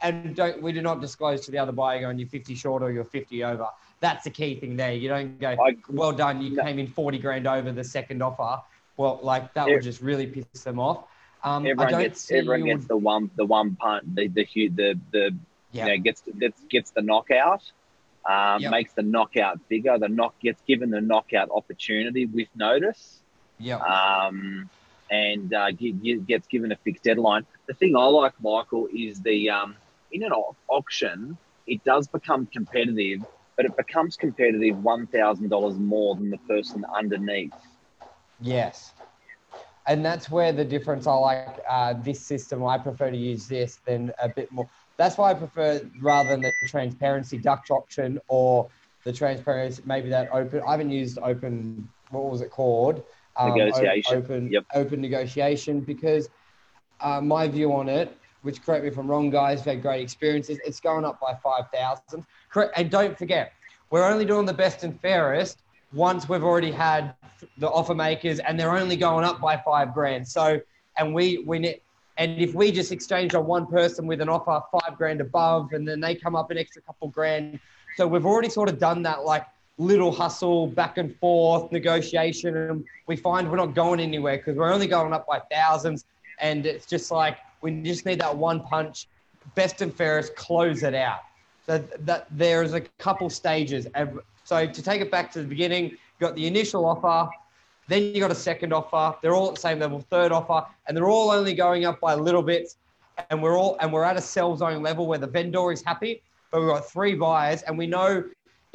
and 0.02 0.34
don't 0.34 0.62
we 0.62 0.72
do 0.72 0.82
not 0.82 1.00
disclose 1.00 1.44
to 1.44 1.50
the 1.50 1.58
other 1.58 1.72
buyer 1.72 2.00
going 2.00 2.18
you're 2.18 2.28
50 2.28 2.54
short 2.54 2.82
or 2.82 2.90
you're 2.90 3.04
50 3.04 3.44
over 3.44 3.68
that's 4.00 4.24
the 4.24 4.30
key 4.30 4.58
thing 4.58 4.76
there 4.76 4.92
you 4.92 5.08
don't 5.08 5.38
go 5.40 5.56
well 5.88 6.12
done 6.12 6.40
you 6.40 6.56
came 6.60 6.78
in 6.78 6.86
40 6.86 7.18
grand 7.18 7.46
over 7.46 7.72
the 7.72 7.84
second 7.84 8.22
offer 8.22 8.62
well 8.96 9.20
like 9.22 9.52
that 9.54 9.66
would 9.66 9.82
just 9.82 10.00
really 10.00 10.26
piss 10.26 10.46
them 10.62 10.78
off 10.78 11.04
um, 11.44 11.66
everyone 11.66 12.02
gets 12.02 12.30
everyone 12.30 12.64
gets 12.64 12.86
the 12.86 12.96
one 12.96 13.30
the 13.36 13.44
one 13.44 13.76
punt 13.76 14.14
the 14.14 14.26
the 14.28 14.46
the, 14.68 14.98
the 15.12 15.36
Yep. 15.76 15.86
You 15.86 15.96
know, 15.96 16.02
gets 16.02 16.22
gets 16.38 16.62
gets 16.70 16.90
the 16.90 17.02
knockout, 17.02 17.62
um, 18.24 18.62
yep. 18.62 18.70
makes 18.70 18.92
the 18.92 19.02
knockout 19.02 19.68
bigger. 19.68 19.98
The 19.98 20.08
knock 20.08 20.38
gets 20.40 20.60
given 20.66 20.90
the 20.90 21.00
knockout 21.00 21.50
opportunity 21.50 22.26
with 22.26 22.48
notice. 22.54 23.20
Yeah. 23.58 23.78
Um, 23.78 24.70
and 25.10 25.52
uh, 25.52 25.70
gets 26.26 26.46
given 26.48 26.72
a 26.72 26.76
fixed 26.84 27.04
deadline. 27.04 27.44
The 27.68 27.74
thing 27.74 27.94
I 27.96 28.04
like, 28.06 28.32
Michael, 28.40 28.88
is 28.92 29.20
the 29.22 29.50
um, 29.50 29.76
in 30.10 30.22
an 30.22 30.32
auction, 30.68 31.38
it 31.66 31.82
does 31.84 32.08
become 32.08 32.46
competitive, 32.52 33.20
but 33.56 33.66
it 33.66 33.76
becomes 33.76 34.16
competitive 34.16 34.76
one 34.78 35.06
thousand 35.06 35.48
dollars 35.50 35.78
more 35.78 36.16
than 36.16 36.30
the 36.30 36.38
person 36.48 36.84
underneath. 36.96 37.52
Yes, 38.40 38.94
and 39.86 40.04
that's 40.04 40.30
where 40.30 40.52
the 40.52 40.64
difference. 40.64 41.06
I 41.06 41.14
like 41.14 41.60
uh, 41.68 41.94
this 42.02 42.26
system. 42.26 42.64
I 42.64 42.78
prefer 42.78 43.10
to 43.10 43.16
use 43.16 43.48
this 43.48 43.78
than 43.78 44.12
a 44.20 44.28
bit 44.28 44.50
more 44.50 44.68
that's 44.98 45.16
why 45.16 45.30
I 45.30 45.34
prefer 45.34 45.80
rather 46.00 46.30
than 46.30 46.42
the 46.42 46.52
transparency 46.68 47.38
Dutch 47.38 47.70
auction 47.70 48.18
or 48.28 48.68
the 49.04 49.12
transparency, 49.12 49.82
maybe 49.86 50.08
that 50.10 50.28
open. 50.32 50.62
I 50.66 50.72
haven't 50.72 50.90
used 50.90 51.18
open. 51.22 51.88
What 52.10 52.30
was 52.30 52.40
it 52.42 52.50
called? 52.50 53.02
Um, 53.38 53.54
negotiation. 53.54 54.16
Open, 54.16 54.50
yep. 54.50 54.64
open 54.74 55.00
negotiation 55.00 55.80
because 55.80 56.28
uh, 57.00 57.20
my 57.20 57.48
view 57.48 57.72
on 57.72 57.88
it, 57.88 58.16
which 58.42 58.62
correct 58.62 58.84
me 58.84 58.88
if 58.88 58.96
I'm 58.96 59.08
wrong, 59.08 59.30
guys, 59.30 59.58
we've 59.58 59.74
had 59.74 59.82
great 59.82 60.02
experiences. 60.02 60.58
It's 60.64 60.80
going 60.80 61.04
up 61.04 61.20
by 61.20 61.34
five 61.42 61.64
thousand. 61.74 62.24
Correct, 62.50 62.72
and 62.76 62.90
don't 62.90 63.18
forget, 63.18 63.52
we're 63.90 64.08
only 64.08 64.24
doing 64.24 64.46
the 64.46 64.54
best 64.54 64.84
and 64.84 64.98
fairest 65.00 65.62
once 65.92 66.28
we've 66.28 66.42
already 66.42 66.70
had 66.70 67.14
the 67.58 67.68
offer 67.68 67.94
makers, 67.94 68.38
and 68.38 68.58
they're 68.58 68.76
only 68.76 68.96
going 68.96 69.24
up 69.24 69.40
by 69.40 69.56
five 69.56 69.92
grand. 69.92 70.26
So, 70.26 70.60
and 70.96 71.14
we 71.14 71.38
we 71.46 71.58
need, 71.58 71.80
and 72.16 72.40
if 72.40 72.54
we 72.54 72.72
just 72.72 72.92
exchange 72.92 73.34
on 73.34 73.46
one 73.46 73.66
person 73.66 74.06
with 74.06 74.20
an 74.20 74.28
offer 74.28 74.60
five 74.72 74.96
grand 74.96 75.20
above, 75.20 75.72
and 75.72 75.86
then 75.86 76.00
they 76.00 76.14
come 76.14 76.34
up 76.34 76.50
an 76.50 76.58
extra 76.58 76.82
couple 76.82 77.08
grand, 77.08 77.60
so 77.96 78.06
we've 78.06 78.26
already 78.26 78.48
sort 78.48 78.68
of 78.68 78.78
done 78.78 79.02
that 79.02 79.24
like 79.24 79.44
little 79.78 80.10
hustle 80.10 80.66
back 80.66 80.98
and 80.98 81.14
forth 81.16 81.70
negotiation, 81.70 82.56
and 82.56 82.84
we 83.06 83.16
find 83.16 83.50
we're 83.50 83.56
not 83.56 83.74
going 83.74 84.00
anywhere 84.00 84.38
because 84.38 84.56
we're 84.56 84.72
only 84.72 84.86
going 84.86 85.12
up 85.12 85.26
by 85.26 85.40
thousands, 85.50 86.04
and 86.40 86.66
it's 86.66 86.86
just 86.86 87.10
like 87.10 87.38
we 87.60 87.82
just 87.82 88.06
need 88.06 88.20
that 88.20 88.36
one 88.36 88.60
punch, 88.60 89.06
best 89.54 89.82
and 89.82 89.92
fairest, 89.92 90.34
close 90.36 90.82
it 90.82 90.94
out. 90.94 91.20
So 91.66 91.78
that 92.00 92.26
there's 92.30 92.74
a 92.74 92.80
couple 92.80 93.28
stages. 93.28 93.86
So 94.44 94.66
to 94.66 94.82
take 94.82 95.00
it 95.00 95.10
back 95.10 95.32
to 95.32 95.42
the 95.42 95.48
beginning, 95.48 95.90
you 95.90 95.98
got 96.20 96.36
the 96.36 96.46
initial 96.46 96.86
offer, 96.86 97.28
then 97.88 98.02
you 98.02 98.20
got 98.20 98.30
a 98.30 98.36
second 98.36 98.72
offer. 98.72 99.16
They're 99.20 99.34
all 99.34 99.48
at 99.48 99.56
the 99.56 99.60
same 99.60 99.80
level, 99.80 100.00
third 100.08 100.32
offer, 100.32 100.66
and 100.86 100.96
they're 100.96 101.10
all 101.10 101.30
only 101.30 101.54
going 101.54 101.84
up 101.84 102.00
by 102.00 102.14
little 102.14 102.42
bits. 102.42 102.76
And 103.30 103.42
we're 103.42 103.58
all 103.58 103.76
and 103.80 103.92
we're 103.92 104.04
at 104.04 104.16
a 104.16 104.20
sell 104.20 104.56
zone 104.56 104.82
level 104.82 105.06
where 105.06 105.18
the 105.18 105.26
vendor 105.26 105.72
is 105.72 105.82
happy, 105.82 106.22
but 106.50 106.60
we've 106.60 106.70
got 106.70 106.88
three 106.88 107.14
buyers, 107.14 107.62
and 107.62 107.76
we 107.76 107.86
know 107.86 108.22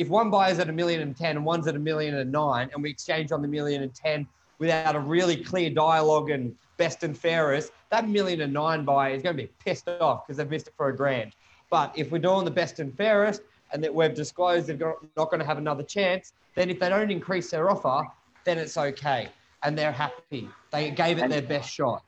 if 0.01 0.09
one 0.09 0.31
buyer's 0.31 0.57
at 0.57 0.67
a 0.67 0.71
million 0.71 0.99
and 1.01 1.15
ten 1.15 1.35
and 1.35 1.45
one's 1.45 1.67
at 1.67 1.75
a 1.75 1.79
million 1.79 2.15
and 2.15 2.31
nine, 2.31 2.71
and 2.73 2.81
we 2.81 2.89
exchange 2.89 3.31
on 3.31 3.43
the 3.43 3.47
million 3.47 3.83
and 3.83 3.93
ten 3.93 4.27
without 4.57 4.95
a 4.95 4.99
really 4.99 5.35
clear 5.35 5.69
dialogue 5.69 6.31
and 6.31 6.55
best 6.77 7.03
and 7.03 7.15
fairest, 7.15 7.71
that 7.91 8.09
million 8.09 8.41
and 8.41 8.51
nine 8.51 8.83
buyer 8.83 9.13
is 9.13 9.21
going 9.21 9.37
to 9.37 9.43
be 9.43 9.49
pissed 9.63 9.87
off 9.87 10.25
because 10.25 10.37
they've 10.37 10.49
missed 10.49 10.67
it 10.67 10.73
for 10.75 10.89
a 10.89 10.95
grand. 10.95 11.33
But 11.69 11.93
if 11.95 12.11
we're 12.11 12.17
doing 12.17 12.45
the 12.45 12.51
best 12.51 12.79
and 12.79 12.95
fairest 12.97 13.43
and 13.73 13.83
that 13.83 13.93
we've 13.93 14.13
disclosed 14.13 14.65
they're 14.65 14.95
not 15.15 15.29
going 15.29 15.39
to 15.39 15.45
have 15.45 15.59
another 15.59 15.83
chance, 15.83 16.33
then 16.55 16.71
if 16.71 16.79
they 16.79 16.89
don't 16.89 17.11
increase 17.11 17.51
their 17.51 17.69
offer, 17.69 18.07
then 18.43 18.57
it's 18.57 18.77
okay. 18.77 19.29
And 19.61 19.77
they're 19.77 19.91
happy. 19.91 20.49
They 20.71 20.89
gave 20.89 21.19
it 21.19 21.21
and, 21.21 21.31
their 21.31 21.43
best 21.43 21.71
shot. 21.71 22.03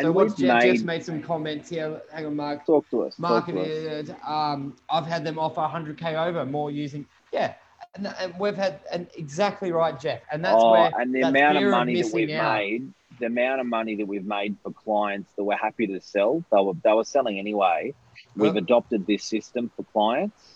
So 0.00 0.10
what's 0.10 0.34
Jeff, 0.34 0.62
made, 0.62 0.72
Jeff's 0.72 0.84
made 0.84 1.04
some 1.04 1.22
comments 1.22 1.68
here. 1.68 2.00
Hang 2.12 2.26
on, 2.26 2.36
Mark. 2.36 2.66
Talk 2.66 2.88
to 2.90 3.02
us. 3.02 3.18
Mark, 3.18 3.46
talk 3.46 3.54
to 3.54 4.00
us. 4.00 4.10
Um, 4.26 4.74
I've 4.90 5.06
had 5.06 5.24
them 5.24 5.38
offer 5.38 5.60
100k 5.60 6.26
over 6.26 6.44
more 6.44 6.70
using. 6.70 7.06
Yeah, 7.34 7.54
and, 7.94 8.06
and, 8.18 8.38
we've 8.38 8.56
had 8.56 8.80
and 8.90 9.06
exactly 9.16 9.72
right, 9.72 9.98
Jeff. 9.98 10.20
And 10.30 10.44
that's 10.44 10.56
oh, 10.58 10.72
where 10.72 10.92
and 10.98 11.14
the 11.14 11.22
amount 11.22 11.58
of 11.58 11.70
money 11.70 12.00
that 12.00 12.12
we've 12.12 12.30
out. 12.30 12.58
made, 12.58 12.92
the 13.18 13.26
amount 13.26 13.60
of 13.60 13.66
money 13.66 13.96
that 13.96 14.06
we've 14.06 14.24
made 14.24 14.56
for 14.62 14.72
clients 14.72 15.30
that 15.36 15.44
we're 15.44 15.56
happy 15.56 15.86
to 15.88 16.00
sell. 16.00 16.44
They 16.50 16.60
were 16.60 16.74
they 16.82 16.92
were 16.92 17.04
selling 17.04 17.38
anyway. 17.38 17.94
We've 18.36 18.56
adopted 18.56 19.06
this 19.06 19.24
system 19.24 19.70
for 19.76 19.84
clients 19.92 20.54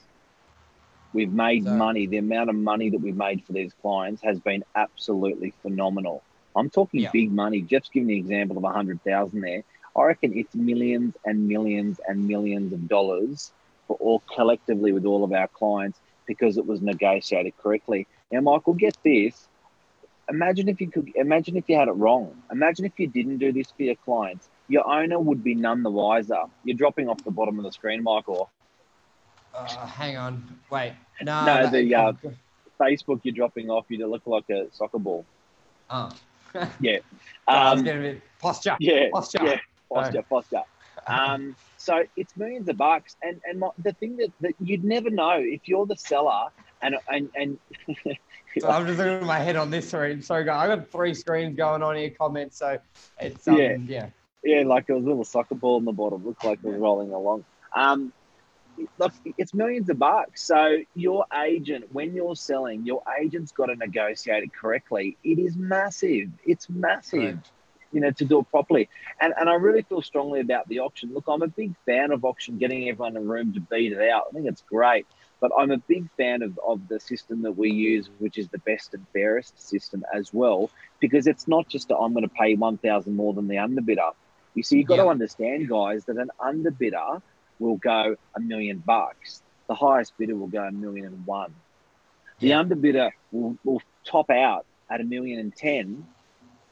We've 1.12 1.32
made 1.32 1.64
so, 1.64 1.74
money. 1.74 2.06
The 2.06 2.18
amount 2.18 2.50
of 2.50 2.56
money 2.56 2.90
that 2.90 3.00
we've 3.00 3.16
made 3.16 3.44
for 3.44 3.52
these 3.52 3.72
clients 3.80 4.22
has 4.22 4.38
been 4.38 4.64
absolutely 4.74 5.52
phenomenal. 5.62 6.22
I'm 6.54 6.70
talking 6.70 7.00
yeah. 7.00 7.10
big 7.12 7.32
money. 7.32 7.62
Jeff's 7.62 7.88
giving 7.88 8.08
the 8.08 8.16
example 8.16 8.58
of 8.58 8.64
a 8.64 8.72
hundred 8.72 9.02
thousand 9.04 9.40
there. 9.40 9.62
I 9.96 10.04
reckon 10.04 10.36
it's 10.36 10.54
millions 10.54 11.14
and 11.24 11.48
millions 11.48 12.00
and 12.06 12.28
millions 12.28 12.72
of 12.72 12.88
dollars 12.88 13.52
for 13.86 13.96
all 13.96 14.22
collectively 14.34 14.92
with 14.92 15.06
all 15.06 15.24
of 15.24 15.32
our 15.32 15.48
clients 15.48 15.98
because 16.28 16.58
it 16.58 16.66
was 16.66 16.80
negotiated 16.80 17.54
correctly. 17.60 18.06
Now, 18.30 18.42
Michael, 18.42 18.74
get 18.74 18.96
this. 19.02 19.48
Imagine 20.30 20.68
if 20.68 20.80
you 20.80 20.90
could 20.90 21.10
imagine 21.16 21.56
if 21.56 21.64
you 21.68 21.76
had 21.76 21.88
it 21.88 21.92
wrong. 21.92 22.40
Imagine 22.52 22.84
if 22.84 22.92
you 22.98 23.08
didn't 23.08 23.38
do 23.38 23.50
this 23.50 23.72
for 23.72 23.82
your 23.82 23.96
clients. 23.96 24.48
Your 24.68 24.86
owner 24.86 25.18
would 25.18 25.42
be 25.42 25.54
none 25.54 25.82
the 25.82 25.90
wiser. 25.90 26.42
You're 26.62 26.76
dropping 26.76 27.08
off 27.08 27.24
the 27.24 27.30
bottom 27.30 27.58
of 27.58 27.64
the 27.64 27.72
screen, 27.72 28.02
Michael. 28.02 28.50
Uh, 29.54 29.86
hang 29.86 30.18
on. 30.18 30.60
Wait. 30.70 30.92
No, 31.22 31.46
no 31.46 31.70
the 31.70 31.94
uh, 31.94 32.12
Facebook 32.78 33.20
you're 33.22 33.34
dropping 33.34 33.70
off, 33.70 33.86
you 33.88 34.06
look 34.06 34.26
like 34.26 34.48
a 34.50 34.66
soccer 34.70 34.98
ball. 34.98 35.24
Oh. 35.88 36.10
yeah. 36.80 36.98
Um, 37.46 38.20
posture. 38.38 38.76
Yeah. 38.78 39.08
Posture. 39.10 39.44
Yeah. 39.44 39.56
Posture. 39.90 40.22
Posture. 40.22 40.62
Um, 41.08 41.56
so 41.76 42.04
it's 42.16 42.36
millions 42.36 42.68
of 42.68 42.76
bucks, 42.76 43.16
and 43.22 43.40
and 43.44 43.60
my, 43.60 43.70
the 43.78 43.92
thing 43.92 44.16
that, 44.18 44.32
that 44.40 44.54
you'd 44.60 44.84
never 44.84 45.10
know 45.10 45.38
if 45.38 45.66
you're 45.68 45.86
the 45.86 45.96
seller, 45.96 46.48
and 46.82 46.96
and 47.08 47.30
and. 47.34 47.58
so 48.58 48.68
I'm 48.68 48.86
just 48.86 48.98
looking 48.98 49.14
at 49.14 49.22
my 49.22 49.38
head 49.38 49.56
on 49.56 49.70
this 49.70 49.88
screen. 49.88 50.22
So 50.22 50.34
I 50.34 50.42
got 50.42 50.90
three 50.90 51.14
screens 51.14 51.56
going 51.56 51.82
on 51.82 51.96
here. 51.96 52.10
Comments. 52.10 52.56
So 52.56 52.78
it's 53.20 53.48
um, 53.48 53.56
yeah. 53.56 53.76
yeah. 53.86 54.10
Yeah, 54.44 54.62
like 54.62 54.84
it 54.88 54.92
was 54.92 55.04
a 55.04 55.08
little 55.08 55.24
soccer 55.24 55.56
ball 55.56 55.76
on 55.76 55.84
the 55.84 55.92
bottom. 55.92 56.24
Looked 56.24 56.44
like 56.44 56.60
it 56.62 56.64
was 56.64 56.76
rolling 56.76 57.10
along. 57.10 57.44
Um, 57.74 58.12
look, 58.98 59.12
it's 59.36 59.52
millions 59.54 59.88
of 59.90 59.98
bucks. 59.98 60.42
So 60.42 60.78
your 60.94 61.26
agent, 61.44 61.92
when 61.92 62.14
you're 62.14 62.36
selling, 62.36 62.86
your 62.86 63.02
agent's 63.20 63.52
got 63.52 63.66
to 63.66 63.76
negotiate 63.76 64.44
it 64.44 64.54
correctly. 64.54 65.16
It 65.24 65.38
is 65.38 65.56
massive. 65.56 66.30
It's 66.46 66.68
massive. 66.68 67.40
You 67.92 68.00
know, 68.00 68.10
to 68.10 68.24
do 68.24 68.40
it 68.40 68.50
properly. 68.50 68.88
And 69.20 69.32
and 69.38 69.48
I 69.48 69.54
really 69.54 69.82
feel 69.82 70.02
strongly 70.02 70.40
about 70.40 70.68
the 70.68 70.80
auction. 70.80 71.12
Look, 71.14 71.24
I'm 71.28 71.42
a 71.42 71.48
big 71.48 71.74
fan 71.86 72.12
of 72.12 72.24
auction, 72.24 72.58
getting 72.58 72.88
everyone 72.88 73.16
in 73.16 73.22
a 73.22 73.26
room 73.26 73.54
to 73.54 73.60
beat 73.60 73.92
it 73.92 74.10
out. 74.10 74.24
I 74.28 74.32
think 74.34 74.46
it's 74.46 74.62
great. 74.62 75.06
But 75.40 75.52
I'm 75.56 75.70
a 75.70 75.78
big 75.78 76.10
fan 76.16 76.42
of, 76.42 76.58
of 76.66 76.88
the 76.88 77.00
system 77.00 77.42
that 77.42 77.52
we 77.52 77.70
use, 77.70 78.10
which 78.18 78.38
is 78.38 78.48
the 78.48 78.58
best 78.58 78.94
and 78.94 79.06
fairest 79.12 79.60
system 79.60 80.04
as 80.12 80.32
well, 80.32 80.70
because 81.00 81.26
it's 81.26 81.46
not 81.46 81.68
just 81.68 81.90
I'm 81.92 82.12
going 82.12 82.24
to 82.24 82.28
pay 82.28 82.54
1,000 82.54 83.14
more 83.14 83.32
than 83.34 83.46
the 83.48 83.56
underbidder 83.56 84.12
You 84.54 84.62
see, 84.62 84.78
you've 84.78 84.86
got 84.88 84.96
to 84.96 85.08
understand, 85.08 85.68
guys, 85.68 86.04
that 86.06 86.16
an 86.16 86.30
underbidder 86.40 87.22
will 87.58 87.76
go 87.76 88.16
a 88.36 88.40
million 88.40 88.78
bucks. 88.84 89.42
The 89.68 89.74
highest 89.74 90.16
bidder 90.18 90.34
will 90.36 90.48
go 90.48 90.62
a 90.62 90.72
million 90.72 91.06
and 91.06 91.26
one. 91.26 91.54
The 92.40 92.48
Yeah. 92.48 92.62
underbidder 92.62 93.12
will, 93.30 93.56
will 93.64 93.82
top 94.04 94.30
out 94.30 94.66
at 94.90 95.00
a 95.00 95.04
million 95.04 95.38
and 95.38 95.54
ten. 95.54 96.06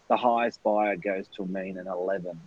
The 0.09 0.17
highest 0.17 0.63
buyer 0.63 0.97
goes 0.97 1.27
to 1.37 1.43
a 1.43 1.47
million 1.47 1.79
and 1.79 1.89
eleven. 1.89 2.41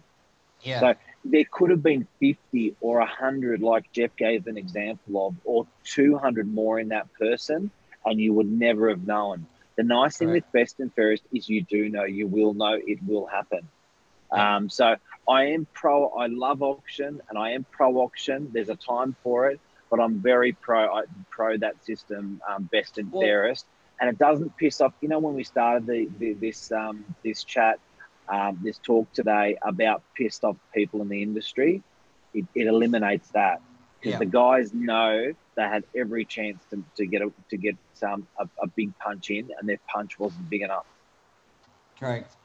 Yeah. 0.62 0.80
So 0.80 0.94
there 1.26 1.46
could 1.50 1.70
have 1.70 1.84
been 1.84 2.08
50 2.20 2.76
or 2.82 3.00
100, 3.00 3.62
like 3.62 3.92
Jeff 3.92 4.16
gave 4.18 4.48
an 4.48 4.58
example 4.58 5.28
of, 5.28 5.36
or 5.46 5.68
200 5.86 6.52
more 6.54 6.80
in 6.80 6.90
that 6.90 7.14
person, 7.14 7.72
and 8.06 8.20
you 8.20 8.34
would 8.34 8.52
never 8.52 8.90
have 8.90 9.06
known. 9.06 9.46
The 9.76 9.84
nice 9.84 10.18
thing 10.18 10.30
Correct. 10.30 10.46
with 10.48 10.62
best 10.62 10.80
and 10.80 10.94
fairest 10.94 11.24
is 11.34 11.48
you 11.48 11.62
do 11.62 11.90
know, 11.90 12.04
you 12.04 12.28
will 12.28 12.54
know, 12.54 12.74
it 12.74 13.00
will 13.06 13.26
happen. 13.26 13.68
Yeah. 14.34 14.58
Um, 14.58 14.70
so 14.70 14.96
I 15.28 15.46
am 15.46 15.66
pro, 15.74 16.10
I 16.10 16.28
love 16.28 16.62
auction 16.62 17.22
and 17.30 17.38
I 17.38 17.52
am 17.52 17.66
pro 17.72 17.98
auction. 17.98 18.50
There's 18.54 18.70
a 18.70 18.76
time 18.76 19.16
for 19.24 19.50
it, 19.50 19.60
but 19.90 20.00
I'm 20.00 20.20
very 20.20 20.52
pro, 20.54 20.94
I, 20.94 21.04
pro 21.30 21.58
that 21.58 21.84
system, 21.86 22.42
um, 22.48 22.64
best 22.72 22.98
and 22.98 23.12
Well- 23.12 23.22
fairest. 23.22 23.66
And 24.00 24.10
it 24.10 24.18
doesn't 24.18 24.56
piss 24.58 24.80
off. 24.82 24.94
You 25.02 25.10
know, 25.10 25.20
when 25.20 25.34
we 25.34 25.44
started 25.44 25.86
the, 25.86 26.08
the 26.20 26.34
this 26.34 26.72
um, 26.72 27.04
this 27.24 27.44
chat, 27.44 27.80
um, 28.32 28.58
this 28.62 28.80
talk 28.80 29.12
today 29.14 29.58
about 29.62 30.04
pissed 30.16 30.44
off 30.44 30.56
people 30.74 31.02
in 31.02 31.10
the 31.10 31.22
industry, 31.22 31.84
it, 32.34 32.46
it 32.56 32.68
eliminates 32.68 33.30
that 33.32 33.62
because 34.00 34.14
Yeah. 34.14 34.20
the 34.20 34.26
guys 34.26 34.74
know 34.74 35.34
they 35.58 35.64
had 35.64 35.84
every 35.96 36.24
chance 36.24 36.64
to, 36.70 36.82
to 36.96 37.06
get 37.06 37.22
a, 37.22 37.30
to 37.50 37.58
get 37.58 37.76
some 37.94 38.26
a, 38.40 38.48
a 38.64 38.68
big 38.76 38.98
punch 39.00 39.30
in, 39.30 39.50
and 39.60 39.68
their 39.68 39.80
punch 39.94 40.18
wasn't 40.18 40.50
big 40.50 40.62
enough. 40.62 40.86
Correct. 42.00 42.36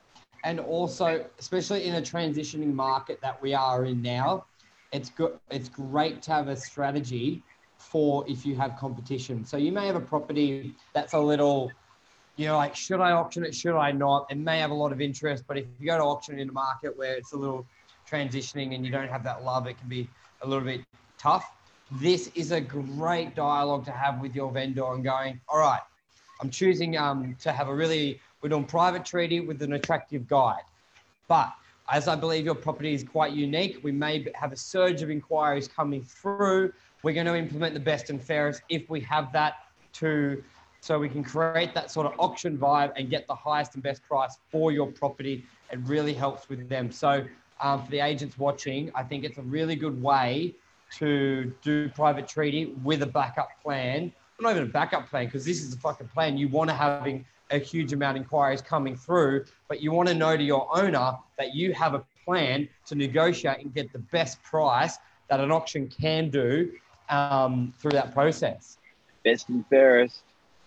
And 0.42 0.58
also, 0.58 1.24
especially 1.38 1.84
in 1.84 1.94
a 1.94 2.02
transitioning 2.02 2.74
market 2.74 3.20
that 3.22 3.40
we 3.40 3.54
are 3.54 3.84
in 3.84 4.02
now, 4.02 4.46
it's 4.92 5.10
good. 5.10 5.38
It's 5.50 5.68
great 5.68 6.20
to 6.22 6.32
have 6.32 6.48
a 6.48 6.56
strategy 6.56 7.44
for 7.90 8.24
if 8.28 8.44
you 8.44 8.56
have 8.56 8.76
competition. 8.76 9.44
So 9.44 9.56
you 9.56 9.72
may 9.72 9.86
have 9.86 9.96
a 9.96 10.00
property 10.00 10.74
that's 10.92 11.12
a 11.12 11.18
little, 11.18 11.70
you 12.36 12.46
know, 12.46 12.56
like 12.56 12.74
should 12.74 13.00
I 13.00 13.12
auction 13.12 13.44
it? 13.44 13.54
Should 13.54 13.78
I 13.78 13.92
not? 13.92 14.26
It 14.30 14.38
may 14.38 14.58
have 14.58 14.70
a 14.70 14.74
lot 14.74 14.92
of 14.92 15.00
interest, 15.00 15.44
but 15.46 15.56
if 15.58 15.66
you 15.78 15.86
go 15.86 15.98
to 15.98 16.04
auction 16.04 16.38
in 16.38 16.48
a 16.48 16.52
market 16.52 16.96
where 16.96 17.14
it's 17.14 17.32
a 17.32 17.36
little 17.36 17.66
transitioning 18.10 18.74
and 18.74 18.84
you 18.84 18.90
don't 18.90 19.08
have 19.08 19.24
that 19.24 19.44
love, 19.44 19.66
it 19.66 19.78
can 19.78 19.88
be 19.88 20.08
a 20.42 20.46
little 20.46 20.64
bit 20.64 20.80
tough. 21.18 21.50
This 21.92 22.30
is 22.34 22.50
a 22.50 22.60
great 22.60 23.34
dialogue 23.34 23.84
to 23.84 23.92
have 23.92 24.20
with 24.20 24.34
your 24.34 24.50
vendor 24.50 24.92
and 24.92 25.04
going, 25.04 25.40
all 25.48 25.58
right, 25.58 25.82
I'm 26.40 26.50
choosing 26.50 26.96
um, 26.96 27.36
to 27.40 27.52
have 27.52 27.68
a 27.68 27.74
really, 27.74 28.20
we're 28.42 28.48
doing 28.48 28.64
private 28.64 29.04
treaty 29.04 29.40
with 29.40 29.62
an 29.62 29.74
attractive 29.74 30.26
guide. 30.26 30.64
But 31.28 31.52
as 31.90 32.08
I 32.08 32.16
believe 32.16 32.44
your 32.44 32.54
property 32.54 32.94
is 32.94 33.04
quite 33.04 33.32
unique, 33.32 33.80
we 33.82 33.92
may 33.92 34.26
have 34.34 34.52
a 34.52 34.56
surge 34.56 35.02
of 35.02 35.10
inquiries 35.10 35.68
coming 35.68 36.02
through. 36.02 36.72
We're 37.04 37.12
going 37.12 37.26
to 37.26 37.36
implement 37.36 37.74
the 37.74 37.80
best 37.80 38.08
and 38.08 38.18
fairest 38.18 38.62
if 38.70 38.88
we 38.88 38.98
have 39.02 39.30
that 39.34 39.56
to, 40.00 40.42
so 40.80 40.98
we 40.98 41.10
can 41.10 41.22
create 41.22 41.74
that 41.74 41.90
sort 41.90 42.06
of 42.06 42.14
auction 42.18 42.56
vibe 42.56 42.92
and 42.96 43.10
get 43.10 43.26
the 43.26 43.34
highest 43.34 43.74
and 43.74 43.82
best 43.82 44.02
price 44.02 44.38
for 44.50 44.72
your 44.72 44.86
property. 44.90 45.44
It 45.70 45.80
really 45.80 46.14
helps 46.14 46.48
with 46.48 46.66
them. 46.66 46.90
So 46.90 47.22
um, 47.60 47.84
for 47.84 47.90
the 47.90 48.00
agents 48.00 48.38
watching, 48.38 48.90
I 48.94 49.02
think 49.02 49.22
it's 49.22 49.36
a 49.36 49.42
really 49.42 49.76
good 49.76 50.02
way 50.02 50.54
to 50.92 51.52
do 51.60 51.90
private 51.90 52.26
treaty 52.26 52.72
with 52.82 53.02
a 53.02 53.06
backup 53.06 53.50
plan. 53.62 54.10
Not 54.40 54.52
even 54.52 54.62
a 54.62 54.72
backup 54.72 55.10
plan, 55.10 55.26
because 55.26 55.44
this 55.44 55.62
is 55.62 55.74
a 55.74 55.76
fucking 55.76 56.08
plan. 56.08 56.38
You 56.38 56.48
want 56.48 56.70
to 56.70 56.74
having 56.74 57.26
a 57.50 57.58
huge 57.58 57.92
amount 57.92 58.16
of 58.16 58.22
inquiries 58.22 58.62
coming 58.62 58.96
through, 58.96 59.44
but 59.68 59.82
you 59.82 59.92
want 59.92 60.08
to 60.08 60.14
know 60.14 60.38
to 60.38 60.42
your 60.42 60.74
owner 60.74 61.18
that 61.36 61.54
you 61.54 61.74
have 61.74 61.92
a 61.92 62.02
plan 62.24 62.66
to 62.86 62.94
negotiate 62.94 63.58
and 63.58 63.74
get 63.74 63.92
the 63.92 63.98
best 63.98 64.42
price 64.42 64.96
that 65.28 65.40
an 65.40 65.50
auction 65.50 65.86
can 65.88 66.30
do 66.30 66.72
um, 67.08 67.72
through 67.78 67.92
that 67.92 68.12
process. 68.12 68.78
Best 69.24 69.48
and 69.48 69.66
fairest. 69.68 70.22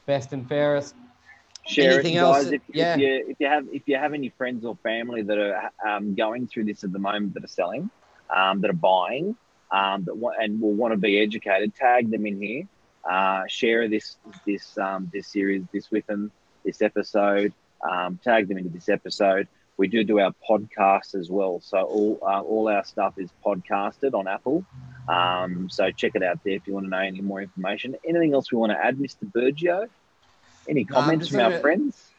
Best 0.06 0.34
and 0.34 0.48
fairest. 0.48 0.96
Share 1.66 1.94
Anything 1.94 2.16
it, 2.16 2.18
else? 2.18 2.44
guys. 2.44 2.52
If, 2.52 2.62
Yeah. 2.74 2.94
if 2.96 3.00
you 3.00 3.26
if 3.30 3.38
you 3.40 3.48
have 3.48 3.66
if 3.72 3.84
you 3.88 3.98
have 3.98 4.14
any 4.14 4.30
friends 4.30 4.64
or 4.66 4.76
family 4.78 5.22
that 5.24 5.38
are 5.38 5.72
um, 5.88 6.16
going 6.16 6.48
through 6.48 6.66
this 6.66 6.84
at 6.84 6.92
the 6.92 7.00
moment 7.00 7.34
that 7.34 7.44
are 7.44 7.48
selling, 7.62 7.90
um, 8.36 8.62
that 8.62 8.70
are 8.70 8.82
buying, 8.92 9.36
um, 9.72 10.04
that 10.06 10.16
wa- 10.16 10.34
and 10.40 10.62
will 10.62 10.74
want 10.74 10.94
to 10.94 10.98
be 10.98 11.20
educated, 11.22 11.74
tag 11.76 12.10
them 12.10 12.26
in 12.26 12.42
here. 12.42 12.64
Uh, 13.10 13.44
share 13.48 13.88
this 13.90 14.18
this 14.46 14.78
um, 14.78 15.10
this 15.14 15.28
series 15.28 15.64
this 15.74 15.92
with 15.92 16.06
them 16.08 16.32
this 16.66 16.82
episode. 16.82 17.54
Um, 17.90 18.20
tag 18.24 18.48
them 18.48 18.58
into 18.58 18.70
this 18.70 18.90
episode. 18.90 19.48
We 19.78 19.88
do 19.88 20.04
do 20.04 20.20
our 20.20 20.34
podcast 20.50 21.16
as 21.16 21.30
well, 21.30 21.60
so 21.62 21.78
all 21.82 22.20
uh, 22.22 22.42
all 22.42 22.68
our 22.70 22.84
stuff 22.84 23.14
is 23.18 23.32
podcasted 23.46 24.14
on 24.14 24.28
Apple. 24.28 24.66
Um, 25.08 25.70
so 25.70 25.90
check 25.92 26.14
it 26.16 26.24
out 26.24 26.44
there 26.44 26.54
if 26.56 26.68
you 26.68 26.74
want 26.74 26.86
to 26.86 26.90
know 26.90 26.98
any 27.00 27.22
more 27.22 27.42
information. 27.42 27.96
Anything 28.08 28.34
else 28.34 28.52
we 28.52 28.58
want 28.58 28.72
to 28.72 28.78
add, 28.84 28.98
Mr. 28.98 29.32
Bergio? 29.32 29.88
Any 30.68 30.84
comments 30.84 31.28
just 31.28 31.32
from 31.32 31.46
our 31.46 31.54
at- 31.54 31.62
friends? 31.62 32.12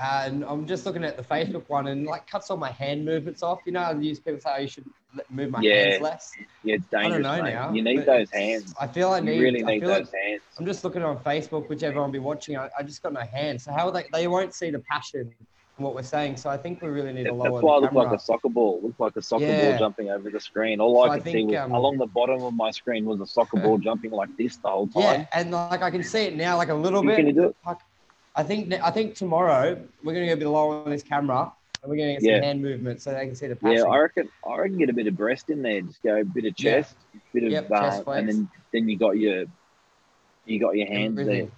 And 0.00 0.44
I'm 0.44 0.66
just 0.66 0.86
looking 0.86 1.04
at 1.04 1.16
the 1.16 1.22
Facebook 1.22 1.68
one 1.68 1.88
and 1.88 2.06
like 2.06 2.26
cuts 2.26 2.48
all 2.50 2.56
my 2.56 2.70
hand 2.70 3.04
movements 3.04 3.42
off. 3.42 3.58
You 3.66 3.72
know, 3.72 3.80
I 3.80 3.92
use 3.92 4.18
people 4.20 4.40
say 4.40 4.50
oh, 4.56 4.60
you 4.60 4.68
should 4.68 4.84
move 5.28 5.50
my 5.50 5.60
Yeah. 5.60 5.90
hands 5.90 6.00
less. 6.00 6.32
Yeah, 6.62 6.76
it's 6.76 6.84
I 6.94 7.02
dangerous. 7.02 7.22
don't 7.24 7.36
know 7.36 7.42
mate. 7.42 7.52
now. 7.54 7.72
You 7.72 7.82
need 7.82 8.06
those 8.06 8.30
hands. 8.30 8.72
I 8.80 8.86
feel 8.86 9.10
I 9.10 9.18
You 9.18 9.24
need. 9.24 9.40
really 9.40 9.62
I 9.64 9.66
need 9.66 9.80
feel 9.80 9.88
those 9.90 10.06
like 10.12 10.22
hands. 10.22 10.42
I'm 10.58 10.64
just 10.64 10.84
looking 10.84 11.02
on 11.02 11.18
Facebook, 11.18 11.68
which 11.68 11.82
everyone 11.82 12.08
will 12.08 12.12
be 12.12 12.18
watching. 12.20 12.56
I, 12.56 12.70
I 12.78 12.82
just 12.84 13.02
got 13.02 13.12
no 13.12 13.20
hands. 13.20 13.64
So 13.64 13.72
how 13.72 13.88
are 13.88 13.92
they? 13.92 14.04
They 14.12 14.28
won't 14.28 14.54
see 14.54 14.70
the 14.70 14.78
passion 14.78 15.34
what 15.82 15.94
we're 15.94 16.02
saying. 16.02 16.36
So 16.36 16.50
I 16.50 16.56
think 16.56 16.82
we 16.82 16.88
really 16.88 17.12
need 17.12 17.24
to 17.24 17.30
That's 17.30 17.38
lower 17.38 17.62
why 17.62 17.72
I 17.72 17.76
the 17.76 17.80
look 17.82 17.92
like 17.92 18.12
a 18.12 18.18
soccer 18.18 18.48
ball. 18.48 18.80
Look 18.82 18.94
like 18.98 19.16
a 19.16 19.22
soccer 19.22 19.46
Yeah. 19.46 19.70
ball 19.70 19.78
jumping 19.78 20.10
over 20.10 20.30
the 20.30 20.40
screen. 20.40 20.80
All 20.80 20.94
So 20.94 21.00
I 21.02 21.14
I 21.14 21.18
could 21.18 21.24
see 21.32 21.42
was 21.44 21.56
um, 21.56 21.72
along 21.72 21.98
the 21.98 22.06
bottom 22.06 22.42
of 22.42 22.54
my 22.54 22.70
screen 22.70 23.04
was 23.04 23.20
a 23.20 23.26
soccer 23.26 23.58
ball 23.58 23.78
jumping 23.88 24.10
like 24.10 24.30
this 24.36 24.56
the 24.58 24.68
whole 24.68 24.88
time. 24.88 25.20
yeah, 25.20 25.26
and 25.32 25.50
like 25.50 25.82
I 25.82 25.90
can 25.90 26.02
see 26.02 26.24
it 26.24 26.36
now, 26.36 26.56
like 26.56 26.68
a 26.68 26.74
little 26.74 27.02
bit. 27.02 27.16
Can 27.16 27.26
you 27.26 27.32
do 27.32 27.44
it? 27.44 27.56
I 28.36 28.42
think 28.42 28.72
I 28.72 28.90
think 28.90 29.16
tomorrow 29.16 29.82
we're 30.04 30.14
gonna 30.14 30.26
go 30.26 30.34
a 30.34 30.36
bit 30.36 30.46
lower 30.48 30.84
on 30.84 30.90
this 30.90 31.02
camera, 31.02 31.52
and 31.82 31.90
we're 31.90 31.96
gonna 31.96 32.12
get 32.12 32.22
some 32.22 32.30
Yeah. 32.30 32.42
hand 32.42 32.62
movement 32.62 33.02
so 33.02 33.12
they 33.12 33.26
can 33.26 33.34
see 33.34 33.48
the 33.48 33.56
passion. 33.56 33.78
Yeah, 33.78 33.84
I 33.84 33.98
reckon. 33.98 34.28
I 34.46 34.56
reckon 34.56 34.78
get 34.78 34.88
a 34.88 34.92
bit 34.92 35.06
of 35.08 35.16
breast 35.16 35.50
in 35.50 35.62
there. 35.62 35.80
Just 35.80 36.02
go 36.02 36.20
a 36.20 36.24
bit 36.24 36.44
of 36.44 36.54
Yeah. 36.58 36.82
chest, 36.82 36.96
bit 37.34 37.44
of, 37.44 37.50
Yep, 37.52 37.70
uh, 37.72 38.02
and 38.12 38.28
then 38.28 38.48
then 38.72 38.88
you 38.88 38.96
got 38.96 39.18
your 39.18 39.46
you 40.46 40.60
got 40.60 40.76
your 40.76 40.86
hands 40.86 41.18
Everything. 41.18 41.46
there. 41.46 41.52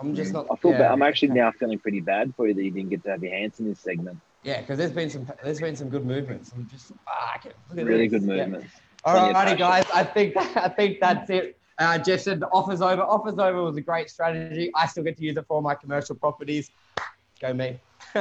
I'm 0.00 0.14
just 0.14 0.32
not. 0.32 0.46
I 0.50 0.56
feel 0.56 0.70
yeah, 0.72 0.78
bad. 0.78 0.92
I'm 0.92 1.02
actually 1.02 1.28
now 1.28 1.50
feeling 1.52 1.78
pretty 1.78 2.00
bad 2.00 2.34
for 2.36 2.46
you 2.46 2.54
that 2.54 2.62
you 2.62 2.70
didn't 2.70 2.90
get 2.90 3.02
to 3.04 3.10
have 3.10 3.22
your 3.22 3.32
hands 3.32 3.58
in 3.60 3.68
this 3.68 3.80
segment. 3.80 4.18
Yeah, 4.44 4.60
because 4.60 4.78
there's 4.78 4.92
been 4.92 5.10
some 5.10 5.26
there's 5.42 5.60
been 5.60 5.76
some 5.76 5.88
good 5.88 6.06
movements. 6.06 6.52
I'm 6.54 6.68
just 6.68 6.88
fuck 6.88 7.46
it. 7.46 7.56
Look 7.70 7.78
at 7.78 7.86
Really 7.86 8.08
this. 8.08 8.20
good 8.22 8.28
Yeah. 8.36 8.44
movements. 8.46 8.72
All 9.04 9.32
righty, 9.32 9.56
guys. 9.56 9.84
I 9.92 10.04
think 10.04 10.36
I 10.36 10.68
think 10.68 11.00
that's 11.00 11.30
it. 11.30 11.58
Uh, 11.78 11.98
Jeff 11.98 12.20
said 12.20 12.40
the 12.40 12.48
offers 12.48 12.80
over. 12.80 13.02
Offers 13.02 13.38
over 13.38 13.62
was 13.62 13.76
a 13.76 13.80
great 13.80 14.10
strategy. 14.10 14.70
I 14.74 14.86
still 14.86 15.04
get 15.04 15.16
to 15.18 15.22
use 15.24 15.36
it 15.36 15.46
for 15.46 15.54
all 15.56 15.62
my 15.62 15.74
commercial 15.74 16.16
properties. 16.16 16.70
Go 17.40 17.52
me. 17.54 17.78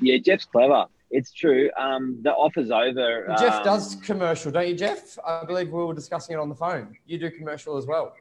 Yeah, 0.00 0.16
Jeff's 0.18 0.44
clever. 0.46 0.86
It's 1.10 1.32
true. 1.32 1.70
Um, 1.76 2.18
the 2.22 2.32
offer's 2.32 2.70
over. 2.70 3.26
Jeff 3.38 3.56
um, 3.56 3.64
does 3.64 3.96
commercial, 3.96 4.50
don't 4.50 4.68
you, 4.68 4.74
Jeff? 4.74 5.18
I 5.26 5.44
believe 5.44 5.70
we 5.70 5.84
were 5.84 5.94
discussing 5.94 6.36
it 6.36 6.38
on 6.38 6.48
the 6.48 6.54
phone. 6.54 6.96
You 7.06 7.18
do 7.18 7.30
commercial 7.30 7.76
as 7.76 7.86
well, 7.86 8.14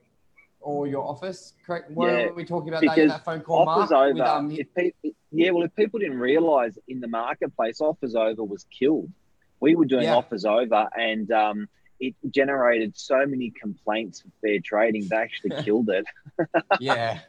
or 0.61 0.87
your 0.87 1.03
office, 1.03 1.53
correct? 1.65 1.91
Were 1.91 2.09
Yeah, 2.09 2.31
we 2.31 2.43
talking 2.45 2.69
about 2.69 2.83
that 2.83 2.97
in 2.97 3.07
that 3.07 3.25
phone 3.25 3.41
call, 3.41 3.67
offers 3.67 3.91
Mark? 3.91 4.03
over. 4.09 4.13
With, 4.13 4.21
um, 4.21 4.49
people, 4.75 5.11
yeah, 5.31 5.51
well, 5.51 5.63
if 5.63 5.75
people 5.75 5.99
didn't 5.99 6.19
realise 6.19 6.77
in 6.87 6.99
the 6.99 7.07
marketplace, 7.07 7.81
offers 7.81 8.15
over 8.15 8.43
was 8.43 8.65
killed. 8.77 9.11
We 9.59 9.75
were 9.75 9.85
doing 9.85 10.03
Yeah. 10.03 10.15
offers 10.15 10.45
over, 10.45 10.89
and 10.97 11.31
um, 11.31 11.69
it 11.99 12.15
generated 12.29 12.97
so 12.97 13.25
many 13.25 13.51
complaints 13.51 14.21
for 14.21 14.29
fair 14.41 14.59
trading. 14.63 15.07
They 15.09 15.15
actually 15.17 15.51
killed 15.63 15.89
it. 15.89 16.05
yeah. 16.79 17.19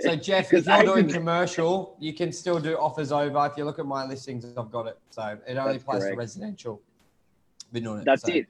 So 0.00 0.14
Jeff, 0.14 0.52
if 0.52 0.66
you're 0.66 0.84
doing 0.84 1.08
commercial, 1.08 1.96
you 1.98 2.12
can 2.14 2.30
still 2.32 2.60
do 2.60 2.76
offers 2.76 3.10
over. 3.10 3.46
If 3.50 3.56
you 3.56 3.64
look 3.64 3.78
at 3.78 3.86
my 3.86 4.06
listings, 4.06 4.44
I've 4.56 4.70
got 4.70 4.86
it. 4.86 4.98
So 5.10 5.38
it 5.46 5.56
only 5.56 5.76
applies 5.76 6.04
to 6.04 6.14
residential. 6.14 6.80
Been 7.72 7.82
doing 7.84 8.00
it. 8.00 8.04
That's 8.04 8.22
so. 8.22 8.32
it. 8.32 8.46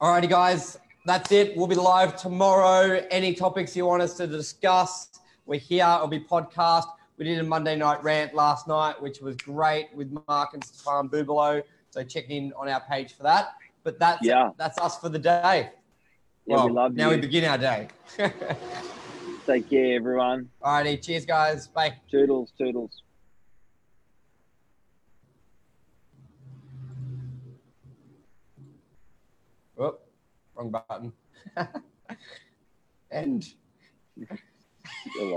Alrighty, 0.00 0.28
guys, 0.28 0.78
that's 1.04 1.32
it. 1.32 1.56
We'll 1.56 1.66
be 1.66 1.74
live 1.74 2.16
tomorrow. 2.16 3.04
Any 3.10 3.34
topics 3.34 3.76
you 3.76 3.86
want 3.86 4.02
us 4.02 4.16
to 4.16 4.26
discuss, 4.26 5.08
we're 5.46 5.60
here. 5.60 5.86
It'll 5.96 6.08
be 6.08 6.20
podcast. 6.20 6.84
We 7.18 7.24
did 7.26 7.38
a 7.38 7.42
Monday 7.44 7.76
night 7.76 8.02
rant 8.02 8.34
last 8.34 8.66
night, 8.66 9.00
which 9.00 9.20
was 9.20 9.36
great 9.36 9.88
with 9.94 10.16
Mark 10.26 10.54
and 10.54 10.64
Stefan 10.64 11.08
Bubalo. 11.08 11.62
So 11.90 12.02
check 12.02 12.30
in 12.30 12.52
on 12.56 12.68
our 12.68 12.80
page 12.80 13.14
for 13.16 13.22
that. 13.22 13.54
But 13.84 13.98
that's 13.98 14.24
Yeah. 14.24 14.50
that's 14.56 14.78
us 14.78 14.98
for 14.98 15.08
the 15.10 15.18
day. 15.18 15.70
Yeah, 16.46 16.56
well, 16.56 16.66
we 16.66 16.72
love 16.72 16.94
now 16.94 17.10
you. 17.10 17.16
we 17.16 17.20
begin 17.20 17.44
our 17.44 17.58
day. 17.58 17.88
Take 19.46 19.68
care, 19.70 19.94
everyone. 19.96 20.48
Alrighty, 20.62 21.02
cheers, 21.02 21.24
guys. 21.26 21.68
Bye. 21.68 21.94
Toodles, 22.10 22.52
toodles. 22.58 23.02
Wrong 30.56 30.70
button. 30.70 31.12
End. 33.10 33.46
You're 34.16 34.28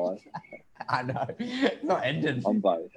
right. 0.03 0.19
I 0.89 1.03
know. 1.03 1.25
It's 1.39 1.83
not 1.83 2.05
ended. 2.05 2.43
On 2.45 2.59
both. 2.59 2.91